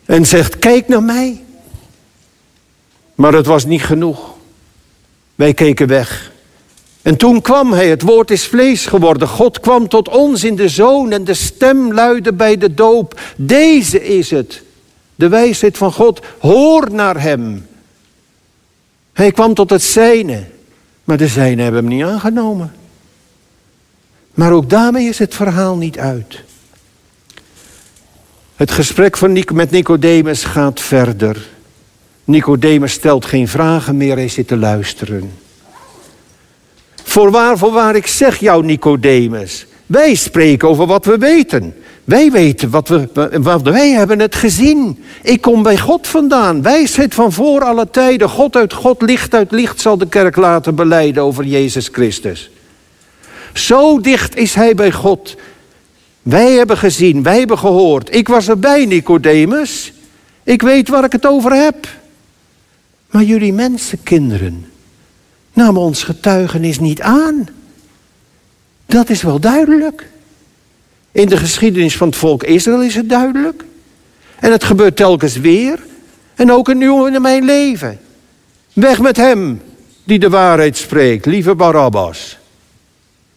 En 0.05 0.25
zegt, 0.25 0.59
kijk 0.59 0.87
naar 0.87 1.03
mij. 1.03 1.43
Maar 3.15 3.33
het 3.33 3.45
was 3.45 3.65
niet 3.65 3.83
genoeg. 3.83 4.35
Wij 5.35 5.53
keken 5.53 5.87
weg. 5.87 6.31
En 7.01 7.17
toen 7.17 7.41
kwam 7.41 7.73
hij, 7.73 7.89
het 7.89 8.01
woord 8.01 8.31
is 8.31 8.45
vlees 8.45 8.85
geworden. 8.85 9.27
God 9.27 9.59
kwam 9.59 9.87
tot 9.87 10.09
ons 10.09 10.43
in 10.43 10.55
de 10.55 10.69
zoon 10.69 11.11
en 11.11 11.23
de 11.23 11.33
stem 11.33 11.93
luidde 11.93 12.33
bij 12.33 12.57
de 12.57 12.73
doop. 12.73 13.19
Deze 13.35 14.05
is 14.05 14.31
het, 14.31 14.63
de 15.17 15.27
wijsheid 15.27 15.77
van 15.77 15.93
God. 15.93 16.25
Hoor 16.39 16.91
naar 16.91 17.21
hem. 17.21 17.67
Hij 19.13 19.31
kwam 19.31 19.53
tot 19.53 19.69
het 19.69 19.83
zijne, 19.83 20.43
maar 21.03 21.17
de 21.17 21.27
zijne 21.27 21.61
hebben 21.61 21.85
hem 21.85 21.93
niet 21.93 22.03
aangenomen. 22.03 22.73
Maar 24.33 24.51
ook 24.51 24.69
daarmee 24.69 25.07
is 25.07 25.19
het 25.19 25.35
verhaal 25.35 25.77
niet 25.77 25.97
uit. 25.97 26.43
Het 28.55 28.71
gesprek 28.71 29.17
van 29.17 29.43
met 29.53 29.71
Nicodemus 29.71 30.43
gaat 30.43 30.79
verder. 30.79 31.47
Nicodemus 32.23 32.91
stelt 32.91 33.25
geen 33.25 33.47
vragen 33.47 33.97
meer, 33.97 34.15
hij 34.15 34.27
zit 34.27 34.47
te 34.47 34.57
luisteren. 34.57 35.31
Voorwaar, 37.03 37.57
voorwaar, 37.57 37.95
ik 37.95 38.07
zeg 38.07 38.39
jou, 38.39 38.65
Nicodemus. 38.65 39.65
Wij 39.85 40.15
spreken 40.15 40.67
over 40.67 40.85
wat 40.85 41.05
we 41.05 41.17
weten. 41.17 41.75
Wij 42.07 42.31
weten 42.31 42.69
wat 42.69 42.87
we, 42.87 43.09
wij 43.63 43.91
hebben 43.91 44.19
het 44.19 44.35
gezien. 44.35 45.03
Ik 45.23 45.41
kom 45.41 45.63
bij 45.63 45.77
God 45.77 46.07
vandaan. 46.07 46.61
Wijsheid 46.61 47.13
van 47.13 47.31
voor 47.31 47.63
alle 47.63 47.89
tijden. 47.89 48.29
God 48.29 48.55
uit 48.55 48.73
God, 48.73 49.01
licht 49.01 49.33
uit 49.33 49.51
licht 49.51 49.81
zal 49.81 49.97
de 49.97 50.07
kerk 50.07 50.35
laten 50.35 50.75
beleiden 50.75 51.23
over 51.23 51.45
Jezus 51.45 51.87
Christus. 51.91 52.49
Zo 53.53 53.99
dicht 53.99 54.35
is 54.35 54.53
hij 54.53 54.75
bij 54.75 54.91
God. 54.91 55.35
Wij 56.21 56.51
hebben 56.51 56.77
gezien, 56.77 57.23
wij 57.23 57.37
hebben 57.37 57.57
gehoord. 57.57 58.15
Ik 58.15 58.27
was 58.27 58.49
erbij, 58.49 58.85
Nicodemus. 58.85 59.93
Ik 60.43 60.61
weet 60.61 60.89
waar 60.89 61.03
ik 61.03 61.11
het 61.11 61.25
over 61.25 61.53
heb. 61.53 61.87
Maar 63.11 63.23
jullie 63.23 63.53
mensenkinderen 63.53 64.65
namen 65.53 65.81
ons 65.81 66.03
getuigenis 66.03 66.79
niet 66.79 67.01
aan. 67.01 67.47
Dat 68.85 69.09
is 69.09 69.21
wel 69.21 69.39
duidelijk. 69.39 70.15
In 71.11 71.27
de 71.27 71.37
geschiedenis 71.37 71.97
van 71.97 72.07
het 72.07 72.17
volk 72.17 72.43
Israël 72.43 72.81
is 72.81 72.95
het 72.95 73.09
duidelijk. 73.09 73.63
En 74.39 74.51
het 74.51 74.63
gebeurt 74.63 74.95
telkens 74.95 75.37
weer. 75.37 75.79
En 76.35 76.51
ook 76.51 76.69
in 76.69 76.81
uw 76.81 77.19
mijn 77.19 77.45
leven. 77.45 77.99
Weg 78.73 78.99
met 78.99 79.17
hem 79.17 79.61
die 80.03 80.19
de 80.19 80.29
waarheid 80.29 80.77
spreekt, 80.77 81.25
lieve 81.25 81.55
Barabbas. 81.55 82.37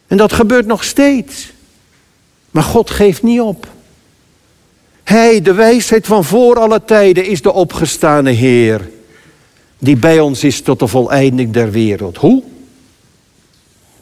En 0.06 0.16
dat 0.16 0.32
gebeurt 0.32 0.66
nog 0.66 0.84
steeds. 0.84 1.52
Maar 2.50 2.62
God 2.62 2.90
geeft 2.90 3.22
niet 3.22 3.40
op. 3.40 3.66
Hij, 5.04 5.42
de 5.42 5.54
wijsheid 5.54 6.06
van 6.06 6.24
voor 6.24 6.58
alle 6.58 6.84
tijden, 6.84 7.24
is 7.24 7.42
de 7.42 7.52
opgestane 7.52 8.30
Heer. 8.30 8.90
Die 9.78 9.96
bij 9.96 10.20
ons 10.20 10.44
is 10.44 10.60
tot 10.60 10.78
de 10.78 10.86
voleinding 10.86 11.52
der 11.52 11.70
wereld. 11.70 12.16
Hoe? 12.16 12.42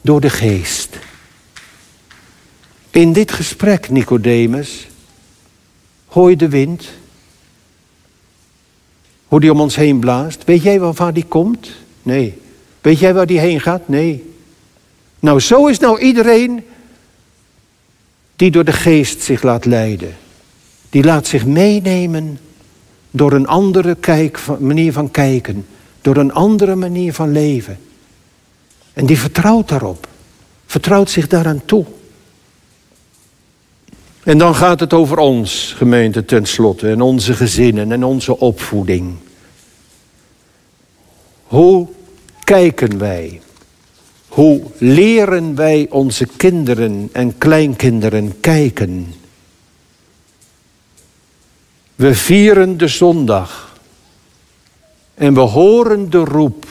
Door 0.00 0.20
de 0.20 0.30
geest. 0.30 0.88
In 2.90 3.12
dit 3.12 3.32
gesprek, 3.32 3.90
Nicodemus, 3.90 4.88
hoor 6.06 6.30
je 6.30 6.36
de 6.36 6.48
wind. 6.48 6.88
Hoe 9.26 9.40
die 9.40 9.52
om 9.52 9.60
ons 9.60 9.76
heen 9.76 9.98
blaast. 9.98 10.44
Weet 10.44 10.62
jij 10.62 10.80
waar 10.80 11.12
die 11.12 11.24
komt? 11.24 11.70
Nee. 12.02 12.38
Weet 12.80 12.98
jij 12.98 13.14
waar 13.14 13.26
die 13.26 13.38
heen 13.38 13.60
gaat? 13.60 13.88
Nee. 13.88 14.32
Nou, 15.20 15.40
zo 15.40 15.66
is 15.66 15.78
nou 15.78 16.00
iedereen 16.00 16.64
die 18.36 18.50
door 18.50 18.64
de 18.64 18.72
geest 18.72 19.22
zich 19.22 19.42
laat 19.42 19.64
leiden. 19.64 20.16
Die 20.90 21.04
laat 21.04 21.26
zich 21.26 21.46
meenemen 21.46 22.38
door 23.10 23.32
een 23.32 23.46
andere 23.46 23.94
kijk, 23.94 24.40
manier 24.58 24.92
van 24.92 25.10
kijken. 25.10 25.66
Door 26.00 26.16
een 26.16 26.32
andere 26.32 26.74
manier 26.74 27.12
van 27.14 27.32
leven. 27.32 27.78
En 28.92 29.06
die 29.06 29.18
vertrouwt 29.18 29.68
daarop. 29.68 30.08
Vertrouwt 30.66 31.10
zich 31.10 31.26
daaraan 31.26 31.62
toe. 31.64 31.84
En 34.28 34.38
dan 34.38 34.54
gaat 34.54 34.80
het 34.80 34.92
over 34.92 35.18
ons, 35.18 35.74
gemeente, 35.76 36.24
tenslotte. 36.24 36.88
En 36.90 37.00
onze 37.00 37.34
gezinnen 37.34 37.92
en 37.92 38.04
onze 38.04 38.38
opvoeding. 38.38 39.16
Hoe 41.42 41.88
kijken 42.44 42.98
wij? 42.98 43.40
Hoe 44.28 44.62
leren 44.78 45.54
wij 45.54 45.86
onze 45.90 46.26
kinderen 46.36 47.08
en 47.12 47.38
kleinkinderen 47.38 48.40
kijken? 48.40 49.14
We 51.94 52.14
vieren 52.14 52.76
de 52.76 52.88
zondag 52.88 53.78
en 55.14 55.34
we 55.34 55.40
horen 55.40 56.10
de 56.10 56.24
roep, 56.24 56.66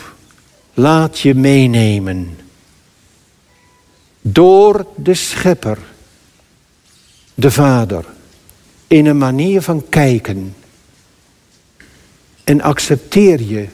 laat 0.73 1.19
je 1.19 1.35
meenemen. 1.35 2.37
Door 4.21 4.85
de 4.95 5.13
schepper, 5.13 5.77
de 7.39 7.51
vader, 7.51 8.05
in 8.87 9.05
een 9.05 9.17
manier 9.17 9.61
van 9.61 9.89
kijken. 9.89 10.55
En 12.43 12.61
accepteer 12.61 13.41
je 13.41 13.67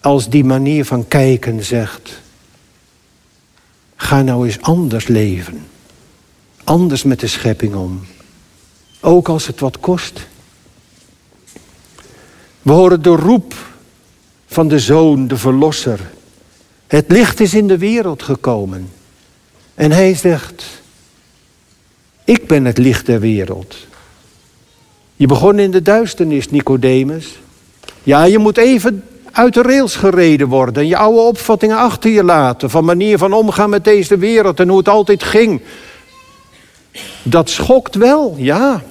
als 0.00 0.28
die 0.28 0.44
manier 0.44 0.84
van 0.84 1.08
kijken 1.08 1.64
zegt, 1.64 2.20
Ga 3.96 4.22
nou 4.22 4.46
eens 4.46 4.60
anders 4.60 5.06
leven. 5.06 5.66
Anders 6.64 7.02
met 7.02 7.20
de 7.20 7.26
schepping 7.26 7.74
om. 7.74 8.00
Ook 9.00 9.28
als 9.28 9.46
het 9.46 9.60
wat 9.60 9.80
kost. 9.80 10.26
We 12.62 12.72
horen 12.72 13.02
de 13.02 13.16
roep 13.16 13.54
van 14.46 14.68
de 14.68 14.78
zoon, 14.78 15.28
de 15.28 15.36
verlosser. 15.36 16.10
Het 16.86 17.04
licht 17.08 17.40
is 17.40 17.54
in 17.54 17.68
de 17.68 17.78
wereld 17.78 18.22
gekomen. 18.22 18.90
En 19.74 19.92
hij 19.92 20.14
zegt, 20.14 20.79
ik 22.30 22.46
ben 22.46 22.64
het 22.64 22.78
licht 22.78 23.06
der 23.06 23.20
wereld. 23.20 23.76
Je 25.16 25.26
begon 25.26 25.58
in 25.58 25.70
de 25.70 25.82
duisternis, 25.82 26.50
Nicodemus. 26.50 27.38
Ja, 28.02 28.24
je 28.24 28.38
moet 28.38 28.56
even 28.56 29.04
uit 29.32 29.54
de 29.54 29.62
rails 29.62 29.96
gereden 29.96 30.48
worden. 30.48 30.82
En 30.82 30.88
je 30.88 30.96
oude 30.96 31.20
opvattingen 31.20 31.76
achter 31.76 32.10
je 32.10 32.24
laten. 32.24 32.70
Van 32.70 32.84
manier 32.84 33.18
van 33.18 33.32
omgaan 33.32 33.70
met 33.70 33.84
deze 33.84 34.16
wereld 34.16 34.60
en 34.60 34.68
hoe 34.68 34.78
het 34.78 34.88
altijd 34.88 35.22
ging. 35.22 35.60
Dat 37.22 37.50
schokt 37.50 37.94
wel, 37.94 38.34
ja. 38.38 38.82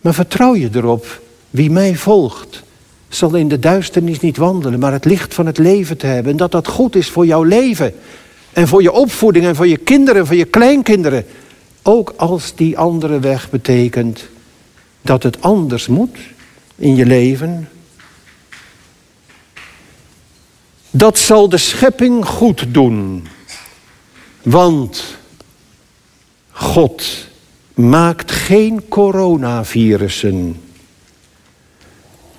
Maar 0.00 0.14
vertrouw 0.14 0.54
je 0.54 0.68
erop. 0.72 1.20
Wie 1.50 1.70
mij 1.70 1.94
volgt, 1.94 2.62
zal 3.08 3.34
in 3.34 3.48
de 3.48 3.58
duisternis 3.58 4.20
niet 4.20 4.36
wandelen, 4.36 4.78
maar 4.78 4.92
het 4.92 5.04
licht 5.04 5.34
van 5.34 5.46
het 5.46 5.58
leven 5.58 5.96
te 5.96 6.06
hebben. 6.06 6.32
En 6.32 6.38
dat 6.38 6.52
dat 6.52 6.68
goed 6.68 6.96
is 6.96 7.08
voor 7.08 7.26
jouw 7.26 7.42
leven. 7.42 7.94
En 8.52 8.68
voor 8.68 8.82
je 8.82 8.92
opvoeding 8.92 9.44
en 9.44 9.56
voor 9.56 9.66
je 9.66 9.76
kinderen 9.76 10.20
en 10.20 10.26
voor 10.26 10.36
je 10.36 10.44
kleinkinderen. 10.44 11.26
Ook 11.88 12.14
als 12.16 12.54
die 12.54 12.78
andere 12.78 13.20
weg 13.20 13.50
betekent 13.50 14.28
dat 15.02 15.22
het 15.22 15.42
anders 15.42 15.86
moet 15.86 16.18
in 16.76 16.94
je 16.94 17.06
leven, 17.06 17.68
Dat 20.96 21.18
zal 21.18 21.48
de 21.48 21.56
schepping 21.56 22.26
goed 22.26 22.74
doen. 22.74 23.26
Want 24.42 25.16
God 26.50 27.26
maakt 27.74 28.32
geen 28.32 28.88
coronavirussen. 28.88 30.60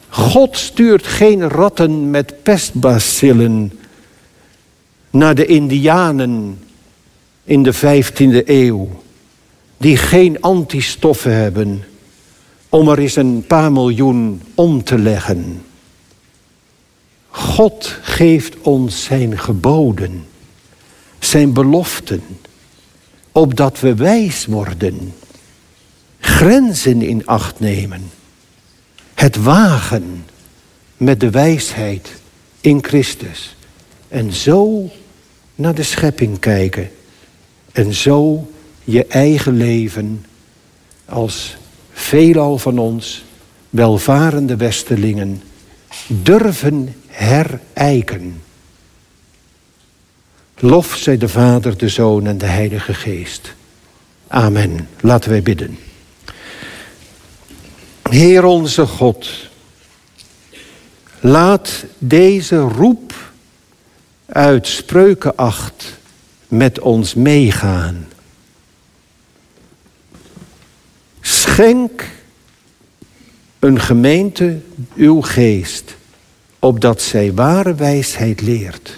God 0.09 0.57
stuurt 0.57 1.07
geen 1.07 1.49
ratten 1.49 2.09
met 2.09 2.43
pestbacillen 2.43 3.79
naar 5.09 5.35
de 5.35 5.45
Indianen 5.45 6.59
in 7.43 7.63
de 7.63 7.75
15e 7.75 8.45
eeuw, 8.45 9.03
die 9.77 9.97
geen 9.97 10.41
antistoffen 10.41 11.35
hebben 11.35 11.83
om 12.69 12.89
er 12.89 12.99
eens 12.99 13.15
een 13.15 13.43
paar 13.47 13.71
miljoen 13.71 14.41
om 14.55 14.83
te 14.83 14.97
leggen. 14.97 15.61
God 17.27 17.97
geeft 18.01 18.57
ons 18.61 19.03
zijn 19.03 19.39
geboden, 19.39 20.25
zijn 21.19 21.53
beloften, 21.53 22.21
opdat 23.31 23.79
we 23.79 23.95
wijs 23.95 24.45
worden, 24.45 25.13
grenzen 26.19 27.01
in 27.01 27.25
acht 27.25 27.59
nemen, 27.59 28.11
het 29.13 29.35
wagen 29.35 30.25
met 30.97 31.19
de 31.19 31.29
wijsheid 31.29 32.09
in 32.61 32.83
Christus 32.83 33.55
en 34.07 34.33
zo 34.33 34.89
naar 35.55 35.75
de 35.75 35.83
schepping 35.83 36.39
kijken 36.39 36.91
en 37.71 37.93
zo 37.93 38.47
je 38.89 39.05
eigen 39.05 39.57
leven 39.57 40.25
als 41.05 41.57
veelal 41.91 42.57
van 42.57 42.77
ons 42.77 43.23
welvarende 43.69 44.55
Westelingen 44.55 45.41
durven 46.07 46.95
herijken. 47.07 48.41
Lof 50.59 50.95
zij 50.95 51.17
de 51.17 51.29
Vader, 51.29 51.77
de 51.77 51.89
Zoon 51.89 52.27
en 52.27 52.37
de 52.37 52.45
Heilige 52.45 52.93
Geest. 52.93 53.53
Amen. 54.27 54.87
Laten 55.01 55.29
wij 55.29 55.41
bidden. 55.41 55.77
Heer 58.09 58.43
onze 58.43 58.85
God, 58.85 59.29
laat 61.19 61.85
deze 61.97 62.57
roep 62.57 63.13
uit 64.25 64.67
Spreuken 64.67 65.35
8 65.35 65.99
met 66.47 66.79
ons 66.79 67.13
meegaan. 67.13 68.07
Schenk 71.47 72.09
een 73.59 73.79
gemeente 73.79 74.59
uw 74.95 75.21
geest, 75.21 75.95
opdat 76.59 77.01
zij 77.01 77.33
ware 77.33 77.75
wijsheid 77.75 78.41
leert. 78.41 78.97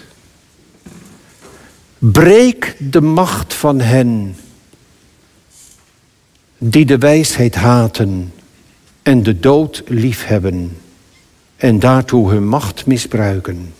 Breek 1.98 2.76
de 2.78 3.00
macht 3.00 3.54
van 3.54 3.80
hen 3.80 4.36
die 6.58 6.84
de 6.84 6.98
wijsheid 6.98 7.54
haten 7.54 8.32
en 9.02 9.22
de 9.22 9.40
dood 9.40 9.82
liefhebben 9.86 10.76
en 11.56 11.78
daartoe 11.78 12.30
hun 12.30 12.48
macht 12.48 12.86
misbruiken. 12.86 13.74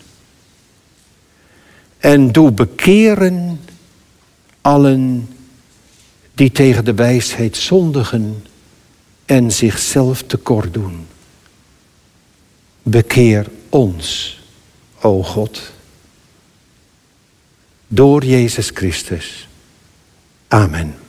En 1.97 2.31
doe 2.31 2.51
bekeren 2.51 3.59
allen 4.61 5.29
die 6.33 6.51
tegen 6.51 6.85
de 6.85 6.93
wijsheid 6.93 7.57
zondigen 7.57 8.43
en 9.31 9.51
zichzelf 9.51 10.23
tekort 10.23 10.73
doen. 10.73 11.07
Bekeer 12.83 13.47
ons, 13.69 14.39
o 15.01 15.23
God, 15.23 15.71
door 17.87 18.23
Jezus 18.25 18.69
Christus. 18.73 19.47
Amen. 20.47 21.00